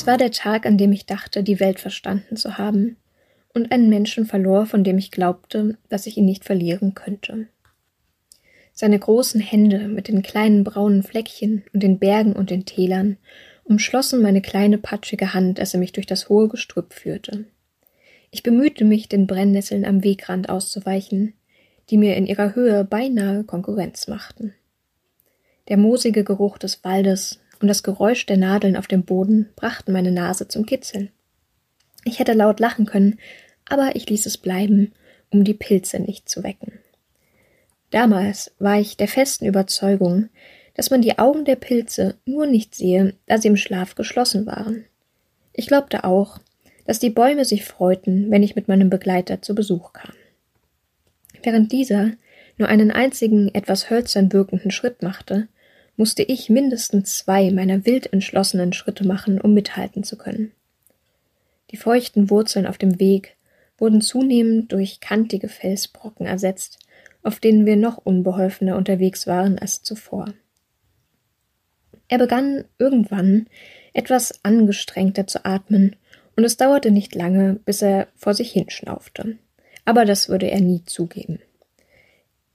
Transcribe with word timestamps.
Es 0.00 0.06
war 0.06 0.16
der 0.16 0.30
Tag, 0.30 0.64
an 0.64 0.78
dem 0.78 0.92
ich 0.92 1.04
dachte, 1.04 1.42
die 1.42 1.60
Welt 1.60 1.78
verstanden 1.78 2.34
zu 2.34 2.56
haben 2.56 2.96
und 3.52 3.70
einen 3.70 3.90
Menschen 3.90 4.24
verlor, 4.24 4.64
von 4.64 4.82
dem 4.82 4.96
ich 4.96 5.10
glaubte, 5.10 5.76
dass 5.90 6.06
ich 6.06 6.16
ihn 6.16 6.24
nicht 6.24 6.46
verlieren 6.46 6.94
könnte. 6.94 7.48
Seine 8.72 8.98
großen 8.98 9.42
Hände 9.42 9.88
mit 9.88 10.08
den 10.08 10.22
kleinen 10.22 10.64
braunen 10.64 11.02
Fleckchen 11.02 11.64
und 11.74 11.82
den 11.82 11.98
Bergen 11.98 12.32
und 12.32 12.48
den 12.48 12.64
Tälern 12.64 13.18
umschlossen 13.62 14.22
meine 14.22 14.40
kleine 14.40 14.78
patschige 14.78 15.34
Hand, 15.34 15.60
als 15.60 15.74
er 15.74 15.80
mich 15.80 15.92
durch 15.92 16.06
das 16.06 16.30
hohe 16.30 16.48
Gestrüpp 16.48 16.94
führte. 16.94 17.44
Ich 18.30 18.42
bemühte 18.42 18.86
mich, 18.86 19.06
den 19.10 19.26
Brennnesseln 19.26 19.84
am 19.84 20.02
Wegrand 20.02 20.48
auszuweichen, 20.48 21.34
die 21.90 21.98
mir 21.98 22.16
in 22.16 22.26
ihrer 22.26 22.54
Höhe 22.54 22.84
beinahe 22.84 23.44
Konkurrenz 23.44 24.08
machten. 24.08 24.54
Der 25.68 25.76
moosige 25.76 26.24
Geruch 26.24 26.56
des 26.56 26.82
Waldes 26.84 27.38
und 27.60 27.68
das 27.68 27.82
Geräusch 27.82 28.26
der 28.26 28.36
Nadeln 28.36 28.76
auf 28.76 28.86
dem 28.86 29.04
Boden 29.04 29.48
brachten 29.56 29.92
meine 29.92 30.12
Nase 30.12 30.48
zum 30.48 30.66
Kitzeln. 30.66 31.10
Ich 32.04 32.18
hätte 32.18 32.32
laut 32.32 32.60
lachen 32.60 32.86
können, 32.86 33.18
aber 33.68 33.94
ich 33.94 34.08
ließ 34.08 34.26
es 34.26 34.38
bleiben, 34.38 34.92
um 35.30 35.44
die 35.44 35.54
Pilze 35.54 36.00
nicht 36.00 36.28
zu 36.28 36.42
wecken. 36.42 36.80
Damals 37.90 38.54
war 38.58 38.80
ich 38.80 38.96
der 38.96 39.08
festen 39.08 39.46
Überzeugung, 39.46 40.28
dass 40.74 40.90
man 40.90 41.02
die 41.02 41.18
Augen 41.18 41.44
der 41.44 41.56
Pilze 41.56 42.16
nur 42.24 42.46
nicht 42.46 42.74
sehe, 42.74 43.14
da 43.26 43.38
sie 43.38 43.48
im 43.48 43.56
Schlaf 43.56 43.94
geschlossen 43.94 44.46
waren. 44.46 44.84
Ich 45.52 45.66
glaubte 45.66 46.04
auch, 46.04 46.38
dass 46.86 46.98
die 46.98 47.10
Bäume 47.10 47.44
sich 47.44 47.64
freuten, 47.64 48.30
wenn 48.30 48.42
ich 48.42 48.56
mit 48.56 48.68
meinem 48.68 48.90
Begleiter 48.90 49.42
zu 49.42 49.54
Besuch 49.54 49.92
kam. 49.92 50.14
Während 51.42 51.72
dieser 51.72 52.12
nur 52.56 52.68
einen 52.68 52.90
einzigen, 52.90 53.52
etwas 53.54 53.90
hölzern 53.90 54.32
wirkenden 54.32 54.70
Schritt 54.70 55.02
machte, 55.02 55.48
musste 56.00 56.22
ich 56.22 56.48
mindestens 56.48 57.18
zwei 57.18 57.50
meiner 57.50 57.84
wild 57.84 58.10
entschlossenen 58.10 58.72
Schritte 58.72 59.06
machen, 59.06 59.38
um 59.38 59.52
mithalten 59.52 60.02
zu 60.02 60.16
können. 60.16 60.50
Die 61.72 61.76
feuchten 61.76 62.30
Wurzeln 62.30 62.66
auf 62.66 62.78
dem 62.78 62.98
Weg 62.98 63.36
wurden 63.76 64.00
zunehmend 64.00 64.72
durch 64.72 65.00
kantige 65.00 65.48
Felsbrocken 65.48 66.24
ersetzt, 66.24 66.78
auf 67.22 67.38
denen 67.38 67.66
wir 67.66 67.76
noch 67.76 67.98
unbeholfener 67.98 68.78
unterwegs 68.78 69.26
waren 69.26 69.58
als 69.58 69.82
zuvor. 69.82 70.32
Er 72.08 72.16
begann 72.16 72.64
irgendwann 72.78 73.46
etwas 73.92 74.42
angestrengter 74.42 75.26
zu 75.26 75.44
atmen, 75.44 75.96
und 76.34 76.44
es 76.44 76.56
dauerte 76.56 76.90
nicht 76.92 77.14
lange, 77.14 77.60
bis 77.66 77.82
er 77.82 78.08
vor 78.16 78.32
sich 78.32 78.52
hinschnaufte. 78.52 79.36
Aber 79.84 80.06
das 80.06 80.30
würde 80.30 80.50
er 80.50 80.62
nie 80.62 80.82
zugeben. 80.86 81.40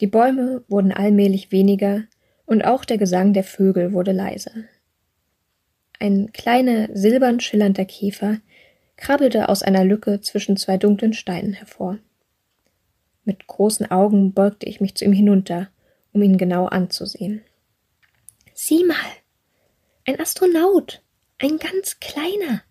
Die 0.01 0.07
Bäume 0.07 0.63
wurden 0.67 0.91
allmählich 0.91 1.51
weniger, 1.51 2.05
und 2.45 2.63
auch 2.63 2.85
der 2.85 2.97
Gesang 2.97 3.33
der 3.33 3.43
Vögel 3.43 3.93
wurde 3.93 4.11
leiser. 4.11 4.51
Ein 5.99 6.31
kleiner, 6.33 6.89
silbern 6.93 7.39
schillernder 7.39 7.85
Käfer 7.85 8.39
krabbelte 8.97 9.49
aus 9.49 9.63
einer 9.63 9.83
Lücke 9.83 10.21
zwischen 10.21 10.57
zwei 10.57 10.77
dunklen 10.77 11.13
Steinen 11.13 11.53
hervor. 11.53 11.99
Mit 13.23 13.47
großen 13.47 13.89
Augen 13.89 14.33
beugte 14.33 14.67
ich 14.67 14.81
mich 14.81 14.95
zu 14.95 15.05
ihm 15.05 15.13
hinunter, 15.13 15.69
um 16.13 16.21
ihn 16.21 16.37
genau 16.37 16.65
anzusehen. 16.65 17.41
Sieh 18.53 18.85
mal. 18.85 18.95
Ein 20.05 20.19
Astronaut. 20.19 21.01
Ein 21.39 21.57
ganz 21.57 21.99
kleiner. 21.99 22.61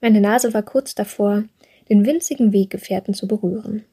Meine 0.00 0.20
Nase 0.20 0.54
war 0.54 0.62
kurz 0.62 0.94
davor, 0.94 1.44
den 1.88 2.06
winzigen 2.06 2.52
Weggefährten 2.52 3.14
zu 3.14 3.26
berühren. 3.26 3.84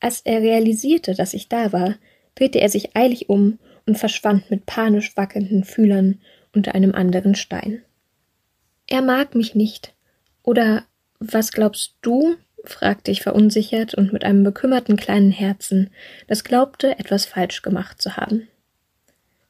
Als 0.00 0.20
er 0.20 0.40
realisierte, 0.40 1.14
dass 1.14 1.34
ich 1.34 1.48
da 1.48 1.72
war, 1.72 1.96
drehte 2.34 2.60
er 2.60 2.68
sich 2.68 2.96
eilig 2.96 3.28
um 3.28 3.58
und 3.88 3.98
verschwand 3.98 4.50
mit 4.50 4.66
panisch 4.66 5.16
wackelnden 5.16 5.64
Fühlern 5.64 6.20
unter 6.54 6.74
einem 6.74 6.94
anderen 6.94 7.34
Stein. 7.34 7.82
Er 8.86 9.02
mag 9.02 9.34
mich 9.34 9.54
nicht. 9.54 9.94
Oder 10.42 10.84
was 11.18 11.52
glaubst 11.52 11.96
du? 12.02 12.36
fragte 12.64 13.10
ich 13.10 13.22
verunsichert 13.22 13.94
und 13.94 14.12
mit 14.12 14.24
einem 14.24 14.44
bekümmerten 14.44 14.96
kleinen 14.96 15.30
Herzen, 15.30 15.90
das 16.26 16.44
glaubte, 16.44 16.98
etwas 16.98 17.24
falsch 17.24 17.62
gemacht 17.62 18.02
zu 18.02 18.16
haben. 18.16 18.48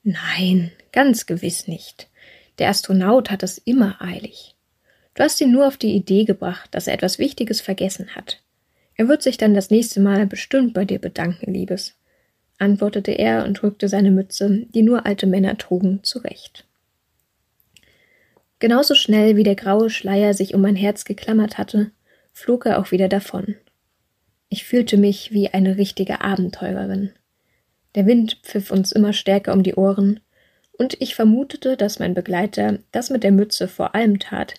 Nein, 0.05 0.71
ganz 0.93 1.27
gewiss 1.27 1.67
nicht. 1.67 2.09
Der 2.59 2.69
Astronaut 2.69 3.31
hat 3.31 3.43
es 3.43 3.59
immer 3.59 4.01
eilig. 4.01 4.55
Du 5.15 5.25
hast 5.25 5.41
ihn 5.41 5.51
nur 5.51 5.67
auf 5.67 5.77
die 5.77 5.95
Idee 5.95 6.25
gebracht, 6.25 6.69
dass 6.73 6.87
er 6.87 6.95
etwas 6.95 7.19
Wichtiges 7.19 7.61
vergessen 7.61 8.15
hat. 8.15 8.41
Er 8.95 9.09
wird 9.09 9.23
sich 9.23 9.37
dann 9.37 9.55
das 9.55 9.71
nächste 9.71 10.01
Mal 10.01 10.27
bestimmt 10.27 10.75
bei 10.75 10.85
dir 10.85 11.01
bedanken, 11.01 11.53
Liebes, 11.53 11.97
antwortete 12.59 13.13
er 13.13 13.45
und 13.45 13.63
rückte 13.63 13.89
seine 13.89 14.11
Mütze, 14.11 14.67
die 14.75 14.83
nur 14.83 15.07
alte 15.07 15.27
Männer 15.27 15.57
trugen, 15.57 16.01
zurecht. 16.03 16.65
Genauso 18.59 18.95
schnell 18.95 19.37
wie 19.37 19.45
der 19.45 19.55
graue 19.55 19.89
Schleier 19.89 20.35
sich 20.35 20.55
um 20.55 20.61
mein 20.61 20.77
Herz 20.77 21.05
geklammert 21.05 21.59
hatte, 21.59 21.93
flog 22.33 22.67
er 22.67 22.79
auch 22.79 22.91
wieder 22.91 23.09
davon. 23.09 23.55
Ich 24.49 24.65
fühlte 24.65 24.97
mich 24.97 25.33
wie 25.33 25.49
eine 25.49 25.77
richtige 25.77 26.21
Abenteurerin. 26.23 27.13
Der 27.95 28.07
Wind 28.07 28.39
pfiff 28.43 28.71
uns 28.71 28.93
immer 28.93 29.13
stärker 29.13 29.53
um 29.53 29.63
die 29.63 29.75
Ohren, 29.75 30.21
und 30.73 31.01
ich 31.01 31.15
vermutete, 31.15 31.77
dass 31.77 31.99
mein 31.99 32.15
Begleiter 32.15 32.79
das 32.93 33.11
mit 33.11 33.25
der 33.25 33.33
Mütze 33.33 33.67
vor 33.67 33.95
allem 33.95 34.21
tat, 34.21 34.55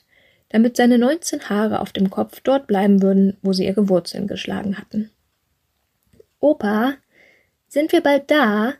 damit 0.49 0.75
seine 0.75 0.97
neunzehn 0.97 1.49
Haare 1.49 1.79
auf 1.79 1.93
dem 1.93 2.09
Kopf 2.09 2.41
dort 2.41 2.67
bleiben 2.67 3.01
würden, 3.01 3.38
wo 3.41 3.53
sie 3.53 3.65
ihre 3.65 3.88
Wurzeln 3.88 4.27
geschlagen 4.27 4.77
hatten. 4.77 5.11
Opa, 6.39 6.95
sind 7.69 7.91
wir 7.91 8.02
bald 8.02 8.30
da? 8.30 8.74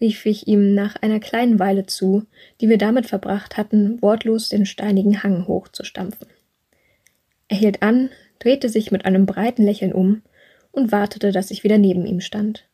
rief 0.00 0.26
ich 0.26 0.48
ihm 0.48 0.74
nach 0.74 0.96
einer 0.96 1.20
kleinen 1.20 1.60
Weile 1.60 1.86
zu, 1.86 2.26
die 2.60 2.68
wir 2.68 2.76
damit 2.76 3.06
verbracht 3.06 3.56
hatten, 3.56 4.02
wortlos 4.02 4.48
den 4.48 4.66
steinigen 4.66 5.22
Hang 5.22 5.46
hochzustampfen. 5.46 6.26
Er 7.46 7.56
hielt 7.56 7.82
an, 7.82 8.10
drehte 8.40 8.68
sich 8.68 8.90
mit 8.90 9.04
einem 9.04 9.26
breiten 9.26 9.62
Lächeln 9.62 9.92
um 9.92 10.22
und 10.72 10.90
wartete, 10.90 11.30
dass 11.30 11.52
ich 11.52 11.62
wieder 11.62 11.78
neben 11.78 12.04
ihm 12.04 12.20
stand. 12.20 12.68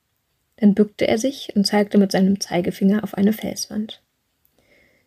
Dann 0.56 0.74
bückte 0.74 1.06
er 1.06 1.18
sich 1.18 1.52
und 1.54 1.66
zeigte 1.66 1.98
mit 1.98 2.12
seinem 2.12 2.40
Zeigefinger 2.40 3.04
auf 3.04 3.14
eine 3.14 3.34
Felswand. 3.34 4.02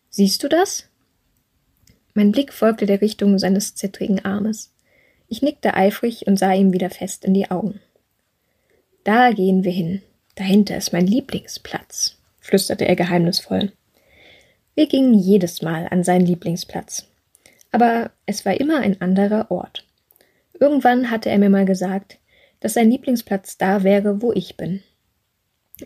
Siehst 0.08 0.44
du 0.44 0.48
das? 0.48 0.88
Mein 2.14 2.30
Blick 2.30 2.52
folgte 2.52 2.86
der 2.86 3.00
Richtung 3.00 3.38
seines 3.38 3.74
zittrigen 3.74 4.24
Armes. 4.24 4.72
Ich 5.26 5.42
nickte 5.42 5.74
eifrig 5.74 6.26
und 6.26 6.38
sah 6.38 6.52
ihm 6.52 6.72
wieder 6.72 6.90
fest 6.90 7.24
in 7.24 7.34
die 7.34 7.50
Augen. 7.50 7.80
Da 9.04 9.32
gehen 9.32 9.64
wir 9.64 9.72
hin, 9.72 10.02
Dahinter 10.42 10.76
ist 10.76 10.92
mein 10.92 11.06
Lieblingsplatz, 11.06 12.18
flüsterte 12.40 12.88
er 12.88 12.96
geheimnisvoll. 12.96 13.70
Wir 14.74 14.88
gingen 14.88 15.14
jedes 15.14 15.62
Mal 15.62 15.86
an 15.88 16.02
seinen 16.02 16.26
Lieblingsplatz. 16.26 17.06
Aber 17.70 18.10
es 18.26 18.44
war 18.44 18.58
immer 18.58 18.80
ein 18.80 19.00
anderer 19.00 19.52
Ort. 19.52 19.86
Irgendwann 20.58 21.12
hatte 21.12 21.30
er 21.30 21.38
mir 21.38 21.48
mal 21.48 21.64
gesagt, 21.64 22.18
dass 22.58 22.74
sein 22.74 22.90
Lieblingsplatz 22.90 23.56
da 23.56 23.84
wäre, 23.84 24.20
wo 24.20 24.32
ich 24.32 24.56
bin. 24.56 24.82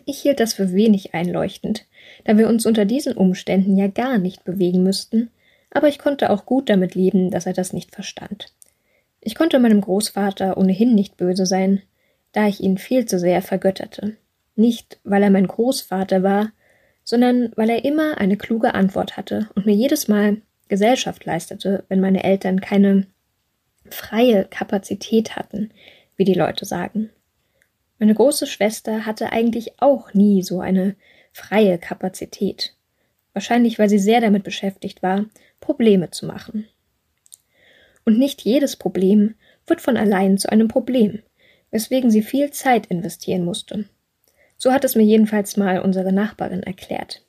Ich 0.05 0.23
hielt 0.23 0.39
das 0.39 0.55
für 0.55 0.73
wenig 0.73 1.13
einleuchtend, 1.13 1.85
da 2.23 2.35
wir 2.39 2.47
uns 2.47 2.65
unter 2.65 2.85
diesen 2.85 3.13
Umständen 3.13 3.77
ja 3.77 3.85
gar 3.85 4.17
nicht 4.17 4.43
bewegen 4.43 4.81
müssten, 4.81 5.29
aber 5.69 5.87
ich 5.87 5.99
konnte 5.99 6.31
auch 6.31 6.47
gut 6.47 6.67
damit 6.71 6.95
leben, 6.95 7.29
dass 7.29 7.45
er 7.45 7.53
das 7.53 7.73
nicht 7.73 7.93
verstand. 7.93 8.51
Ich 9.21 9.35
konnte 9.35 9.59
meinem 9.59 9.81
Großvater 9.81 10.57
ohnehin 10.57 10.95
nicht 10.95 11.15
böse 11.15 11.45
sein, 11.45 11.83
da 12.31 12.47
ich 12.47 12.59
ihn 12.59 12.79
viel 12.79 13.05
zu 13.05 13.19
sehr 13.19 13.43
vergötterte. 13.43 14.17
Nicht, 14.57 14.99
weil 15.03 15.21
er 15.21 15.29
mein 15.29 15.47
Großvater 15.47 16.23
war, 16.23 16.51
sondern 17.03 17.53
weil 17.55 17.69
er 17.69 17.85
immer 17.85 18.17
eine 18.17 18.37
kluge 18.37 18.73
Antwort 18.73 19.15
hatte 19.15 19.49
und 19.55 19.65
mir 19.65 19.75
jedes 19.75 20.07
Mal 20.07 20.41
Gesellschaft 20.67 21.23
leistete, 21.25 21.85
wenn 21.89 22.01
meine 22.01 22.23
Eltern 22.23 22.59
keine 22.59 23.05
freie 23.89 24.45
Kapazität 24.45 25.35
hatten, 25.35 25.71
wie 26.17 26.25
die 26.25 26.33
Leute 26.33 26.65
sagen. 26.65 27.11
Meine 27.99 28.15
große 28.15 28.47
Schwester 28.47 29.05
hatte 29.05 29.31
eigentlich 29.31 29.79
auch 29.79 30.13
nie 30.15 30.41
so 30.41 30.59
eine 30.59 30.95
freie 31.31 31.77
Kapazität. 31.77 32.75
Wahrscheinlich, 33.33 33.77
weil 33.77 33.89
sie 33.89 33.99
sehr 33.99 34.21
damit 34.21 34.43
beschäftigt 34.43 35.03
war, 35.03 35.25
Probleme 35.59 36.09
zu 36.09 36.25
machen. 36.25 36.67
Und 38.05 38.17
nicht 38.17 38.41
jedes 38.41 38.75
Problem 38.75 39.35
wird 39.67 39.81
von 39.81 39.97
allein 39.97 40.39
zu 40.39 40.51
einem 40.51 40.67
Problem, 40.67 41.21
weswegen 41.69 42.09
sie 42.09 42.23
viel 42.23 42.49
Zeit 42.49 42.87
investieren 42.87 43.45
musste. 43.45 43.85
So 44.57 44.71
hat 44.71 44.83
es 44.83 44.95
mir 44.95 45.03
jedenfalls 45.03 45.57
mal 45.57 45.79
unsere 45.79 46.11
Nachbarin 46.11 46.63
erklärt. 46.63 47.23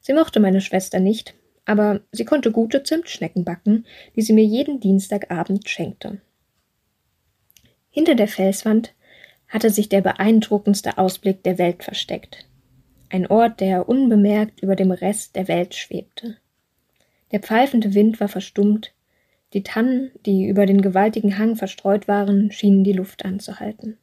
Sie 0.00 0.12
mochte 0.12 0.40
meine 0.40 0.60
Schwester 0.60 1.00
nicht, 1.00 1.34
aber 1.64 2.00
sie 2.12 2.24
konnte 2.24 2.50
gute 2.52 2.82
Zimtschnecken 2.82 3.44
backen, 3.44 3.86
die 4.16 4.22
sie 4.22 4.32
mir 4.32 4.44
jeden 4.44 4.80
Dienstagabend 4.80 5.68
schenkte. 5.68 6.20
Hinter 7.90 8.14
der 8.14 8.28
Felswand 8.28 8.94
hatte 9.48 9.70
sich 9.70 9.88
der 9.88 10.00
beeindruckendste 10.00 10.98
Ausblick 10.98 11.42
der 11.42 11.58
Welt 11.58 11.84
versteckt. 11.84 12.48
Ein 13.10 13.26
Ort, 13.26 13.60
der 13.60 13.88
unbemerkt 13.88 14.62
über 14.62 14.76
dem 14.76 14.90
Rest 14.90 15.36
der 15.36 15.46
Welt 15.46 15.74
schwebte. 15.74 16.38
Der 17.30 17.40
pfeifende 17.40 17.94
Wind 17.94 18.18
war 18.20 18.28
verstummt, 18.28 18.94
die 19.52 19.62
Tannen, 19.62 20.10
die 20.24 20.46
über 20.46 20.64
den 20.64 20.80
gewaltigen 20.80 21.36
Hang 21.36 21.56
verstreut 21.56 22.08
waren, 22.08 22.50
schienen 22.50 22.84
die 22.84 22.94
Luft 22.94 23.26
anzuhalten. 23.26 23.98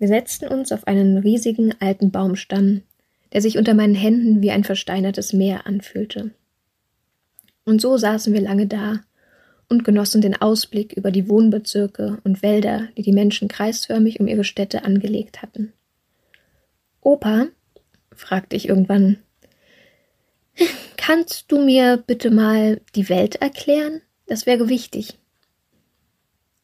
Wir 0.00 0.08
setzten 0.08 0.48
uns 0.48 0.72
auf 0.72 0.86
einen 0.86 1.18
riesigen 1.18 1.74
alten 1.78 2.10
Baumstamm, 2.10 2.80
der 3.34 3.42
sich 3.42 3.58
unter 3.58 3.74
meinen 3.74 3.94
Händen 3.94 4.40
wie 4.40 4.50
ein 4.50 4.64
versteinertes 4.64 5.34
Meer 5.34 5.66
anfühlte. 5.66 6.30
Und 7.66 7.82
so 7.82 7.98
saßen 7.98 8.32
wir 8.32 8.40
lange 8.40 8.66
da 8.66 9.00
und 9.68 9.84
genossen 9.84 10.22
den 10.22 10.40
Ausblick 10.40 10.94
über 10.94 11.10
die 11.10 11.28
Wohnbezirke 11.28 12.16
und 12.24 12.42
Wälder, 12.42 12.88
die 12.96 13.02
die 13.02 13.12
Menschen 13.12 13.46
kreisförmig 13.46 14.20
um 14.20 14.26
ihre 14.26 14.42
Städte 14.42 14.84
angelegt 14.84 15.42
hatten. 15.42 15.74
Opa, 17.02 17.48
fragte 18.10 18.56
ich 18.56 18.70
irgendwann, 18.70 19.18
kannst 20.96 21.52
du 21.52 21.62
mir 21.62 21.98
bitte 21.98 22.30
mal 22.30 22.80
die 22.94 23.10
Welt 23.10 23.36
erklären? 23.36 24.00
Das 24.26 24.46
wäre 24.46 24.70
wichtig. 24.70 25.18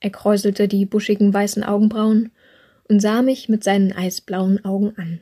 Er 0.00 0.10
kräuselte 0.10 0.68
die 0.68 0.86
buschigen 0.86 1.34
weißen 1.34 1.64
Augenbrauen 1.64 2.32
und 2.88 3.00
sah 3.00 3.22
mich 3.22 3.48
mit 3.48 3.64
seinen 3.64 3.92
eisblauen 3.92 4.64
Augen 4.64 4.94
an. 4.96 5.20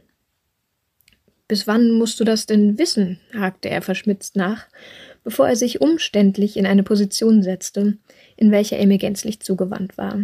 Bis 1.47 1.67
wann 1.67 1.93
musst 1.93 2.19
du 2.21 2.25
das 2.25 2.47
denn 2.47 2.79
wissen? 2.79 3.21
hakte 3.35 3.69
er 3.69 3.83
verschmitzt 3.83 4.37
nach, 4.37 4.67
bevor 5.25 5.49
er 5.49 5.57
sich 5.57 5.81
umständlich 5.81 6.57
in 6.57 6.67
eine 6.67 6.83
Position 6.83 7.43
setzte, 7.43 7.99
in 8.37 8.51
welcher 8.51 8.79
er 8.79 8.87
mir 8.87 8.99
gänzlich 8.99 9.41
zugewandt 9.41 9.99
war. 9.99 10.21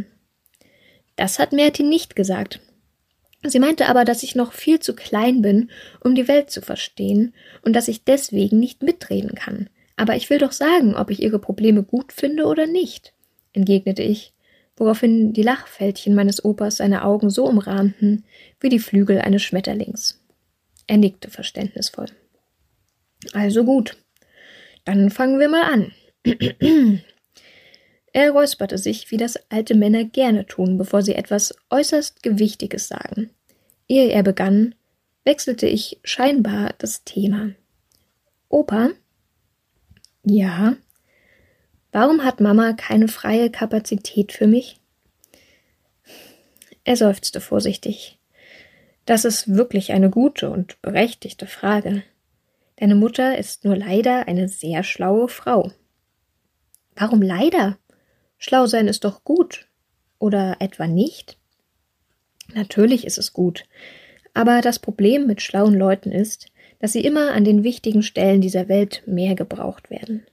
Das 1.17 1.39
hat 1.39 1.53
Mertin 1.53 1.89
nicht 1.89 2.17
gesagt. 2.17 2.61
Sie 3.43 3.59
meinte 3.59 3.87
aber, 3.87 4.05
dass 4.05 4.23
ich 4.23 4.35
noch 4.35 4.53
viel 4.53 4.81
zu 4.81 4.95
klein 4.95 5.41
bin, 5.41 5.71
um 6.01 6.15
die 6.15 6.29
Welt 6.29 6.51
zu 6.51 6.61
verstehen, 6.61 7.35
und 7.63 7.75
dass 7.75 7.89
ich 7.89 8.05
deswegen 8.05 8.59
nicht 8.59 8.83
mitreden 8.83 9.35
kann. 9.35 9.71
Aber 9.97 10.17
ich 10.17 10.29
will 10.31 10.39
doch 10.39 10.53
sagen, 10.53 10.95
ob 10.95 11.11
ich 11.11 11.23
ihre 11.23 11.39
Probleme 11.39 11.83
gut 11.83 12.13
finde 12.13 12.47
oder 12.47 12.67
nicht, 12.67 13.15
entgegnete 13.53 14.03
ich, 14.03 14.33
woraufhin 14.81 15.35
die 15.35 15.43
Lachfältchen 15.43 16.15
meines 16.15 16.43
Opas 16.43 16.79
seine 16.79 17.05
Augen 17.05 17.29
so 17.29 17.45
umrahmten 17.45 18.25
wie 18.61 18.71
die 18.71 18.79
Flügel 18.79 19.21
eines 19.21 19.43
Schmetterlings. 19.43 20.19
Er 20.87 20.97
nickte 20.97 21.31
verständnisvoll. 21.31 22.07
Also 23.35 23.65
gut, 23.65 23.99
dann 24.87 25.11
fangen 25.11 25.39
wir 25.39 25.51
mal 25.51 25.65
an. 25.65 25.93
er 28.13 28.31
räusperte 28.31 28.79
sich, 28.79 29.11
wie 29.11 29.19
das 29.19 29.39
alte 29.51 29.75
Männer 29.75 30.05
gerne 30.05 30.47
tun, 30.47 30.79
bevor 30.79 31.03
sie 31.03 31.15
etwas 31.15 31.55
äußerst 31.69 32.23
Gewichtiges 32.23 32.89
sagen. 32.89 33.31
Ehe 33.87 34.09
er 34.09 34.23
begann, 34.23 34.75
wechselte 35.25 35.67
ich 35.67 36.01
scheinbar 36.05 36.75
das 36.79 37.05
Thema. 37.05 37.51
Opa? 38.49 38.93
Ja. 40.25 40.77
Warum 41.93 42.25
hat 42.25 42.41
Mama 42.41 42.73
keine 42.75 43.09
freie 43.09 43.51
Kapazität 43.51 44.33
für 44.33 44.47
mich? 44.47 44.81
Er 46.85 46.97
seufzte 46.97 47.41
vorsichtig. 47.41 48.19
Das 49.07 49.25
ist 49.25 49.55
wirklich 49.55 49.93
eine 49.93 50.11
gute 50.11 50.51
und 50.51 50.81
berechtigte 50.83 51.47
Frage. 51.47 52.03
Deine 52.77 52.95
Mutter 52.95 53.37
ist 53.37 53.65
nur 53.65 53.77
leider 53.77 54.29
eine 54.29 54.49
sehr 54.49 54.83
schlaue 54.83 55.29
Frau. 55.29 55.71
Warum 56.95 57.23
leider? 57.23 57.79
Schlau 58.39 58.67
sein 58.67 58.89
ist 58.89 59.05
doch 59.05 59.25
gut. 59.25 59.67
Oder 60.19 60.57
etwa 60.61 60.87
nicht? 60.87 61.39
Natürlich 62.55 63.05
ist 63.05 63.19
es 63.19 63.33
gut. 63.33 63.65
Aber 64.33 64.61
das 64.61 64.79
Problem 64.79 65.27
mit 65.27 65.43
schlauen 65.43 65.75
Leuten 65.75 66.13
ist, 66.13 66.47
dass 66.79 66.93
sie 66.93 67.05
immer 67.05 67.33
an 67.33 67.45
den 67.45 67.65
wichtigen 67.65 68.03
Stellen 68.03 68.41
dieser 68.41 68.69
Welt 68.69 69.03
mehr 69.07 69.35
gebraucht 69.35 69.91
werden. 69.91 70.27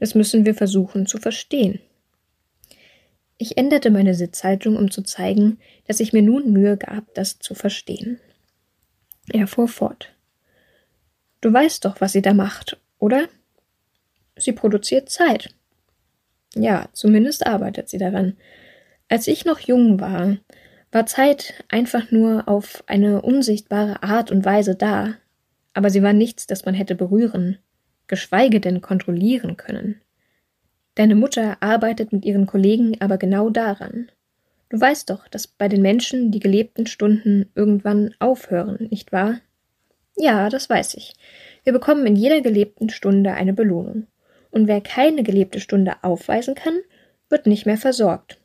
Das 0.00 0.14
müssen 0.14 0.46
wir 0.46 0.54
versuchen 0.54 1.06
zu 1.06 1.18
verstehen. 1.18 1.80
Ich 3.38 3.56
änderte 3.56 3.90
meine 3.90 4.14
Sitzhaltung, 4.14 4.76
um 4.76 4.90
zu 4.90 5.02
zeigen, 5.02 5.58
dass 5.86 6.00
ich 6.00 6.12
mir 6.12 6.22
nun 6.22 6.52
Mühe 6.52 6.76
gab, 6.76 7.14
das 7.14 7.38
zu 7.38 7.54
verstehen. 7.54 8.18
Er 9.32 9.46
fuhr 9.46 9.68
fort. 9.68 10.12
Du 11.40 11.52
weißt 11.52 11.84
doch, 11.84 12.00
was 12.00 12.12
sie 12.12 12.22
da 12.22 12.34
macht, 12.34 12.78
oder? 12.98 13.28
Sie 14.36 14.52
produziert 14.52 15.08
Zeit. 15.08 15.54
Ja, 16.54 16.88
zumindest 16.92 17.46
arbeitet 17.46 17.88
sie 17.88 17.98
daran. 17.98 18.36
Als 19.08 19.26
ich 19.26 19.44
noch 19.44 19.60
jung 19.60 20.00
war, 20.00 20.36
war 20.92 21.06
Zeit 21.06 21.64
einfach 21.68 22.10
nur 22.10 22.48
auf 22.48 22.84
eine 22.86 23.22
unsichtbare 23.22 24.02
Art 24.02 24.30
und 24.30 24.44
Weise 24.44 24.74
da, 24.74 25.14
aber 25.72 25.90
sie 25.90 26.02
war 26.02 26.12
nichts, 26.12 26.46
das 26.46 26.64
man 26.64 26.74
hätte 26.74 26.94
berühren, 26.94 27.58
geschweige 28.10 28.60
denn 28.60 28.80
kontrollieren 28.80 29.56
können. 29.56 30.00
Deine 30.96 31.14
Mutter 31.14 31.56
arbeitet 31.60 32.12
mit 32.12 32.24
ihren 32.24 32.46
Kollegen 32.46 33.00
aber 33.00 33.16
genau 33.16 33.48
daran. 33.48 34.10
Du 34.68 34.80
weißt 34.80 35.08
doch, 35.08 35.28
dass 35.28 35.46
bei 35.46 35.68
den 35.68 35.80
Menschen 35.80 36.32
die 36.32 36.40
gelebten 36.40 36.86
Stunden 36.86 37.48
irgendwann 37.54 38.14
aufhören, 38.18 38.88
nicht 38.90 39.12
wahr? 39.12 39.40
Ja, 40.16 40.48
das 40.50 40.68
weiß 40.68 40.94
ich. 40.94 41.14
Wir 41.62 41.72
bekommen 41.72 42.04
in 42.04 42.16
jeder 42.16 42.40
gelebten 42.40 42.90
Stunde 42.90 43.32
eine 43.32 43.52
Belohnung. 43.52 44.08
Und 44.50 44.66
wer 44.66 44.80
keine 44.80 45.22
gelebte 45.22 45.60
Stunde 45.60 45.94
aufweisen 46.02 46.56
kann, 46.56 46.80
wird 47.28 47.46
nicht 47.46 47.64
mehr 47.64 47.78
versorgt. 47.78 48.38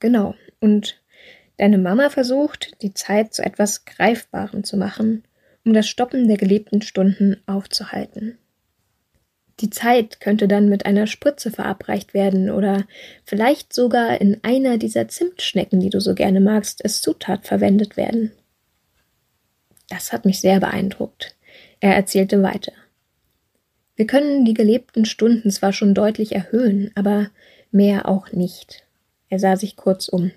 Genau. 0.00 0.34
Und 0.58 1.00
deine 1.58 1.78
Mama 1.78 2.10
versucht, 2.10 2.82
die 2.82 2.92
Zeit 2.92 3.32
zu 3.34 3.44
etwas 3.44 3.84
Greifbarem 3.84 4.64
zu 4.64 4.76
machen, 4.76 5.22
um 5.64 5.72
das 5.72 5.88
Stoppen 5.88 6.28
der 6.28 6.36
gelebten 6.36 6.82
Stunden 6.82 7.36
aufzuhalten. 7.46 8.38
Die 9.60 9.70
Zeit 9.70 10.20
könnte 10.20 10.48
dann 10.48 10.68
mit 10.68 10.86
einer 10.86 11.06
Spritze 11.06 11.50
verabreicht 11.50 12.14
werden 12.14 12.50
oder 12.50 12.84
vielleicht 13.24 13.72
sogar 13.72 14.20
in 14.20 14.38
einer 14.42 14.78
dieser 14.78 15.08
Zimtschnecken, 15.08 15.78
die 15.78 15.90
du 15.90 16.00
so 16.00 16.14
gerne 16.14 16.40
magst, 16.40 16.82
als 16.84 17.00
Zutat 17.00 17.46
verwendet 17.46 17.96
werden. 17.96 18.32
Das 19.88 20.12
hat 20.12 20.24
mich 20.24 20.40
sehr 20.40 20.58
beeindruckt. 20.58 21.36
Er 21.80 21.94
erzählte 21.94 22.42
weiter. 22.42 22.72
Wir 23.94 24.06
können 24.06 24.44
die 24.44 24.54
gelebten 24.54 25.04
Stunden 25.04 25.50
zwar 25.50 25.72
schon 25.72 25.94
deutlich 25.94 26.32
erhöhen, 26.32 26.90
aber 26.94 27.30
mehr 27.70 28.08
auch 28.08 28.32
nicht. 28.32 28.84
Er 29.28 29.38
sah 29.38 29.56
sich 29.56 29.76
kurz 29.76 30.08
um. 30.08 30.32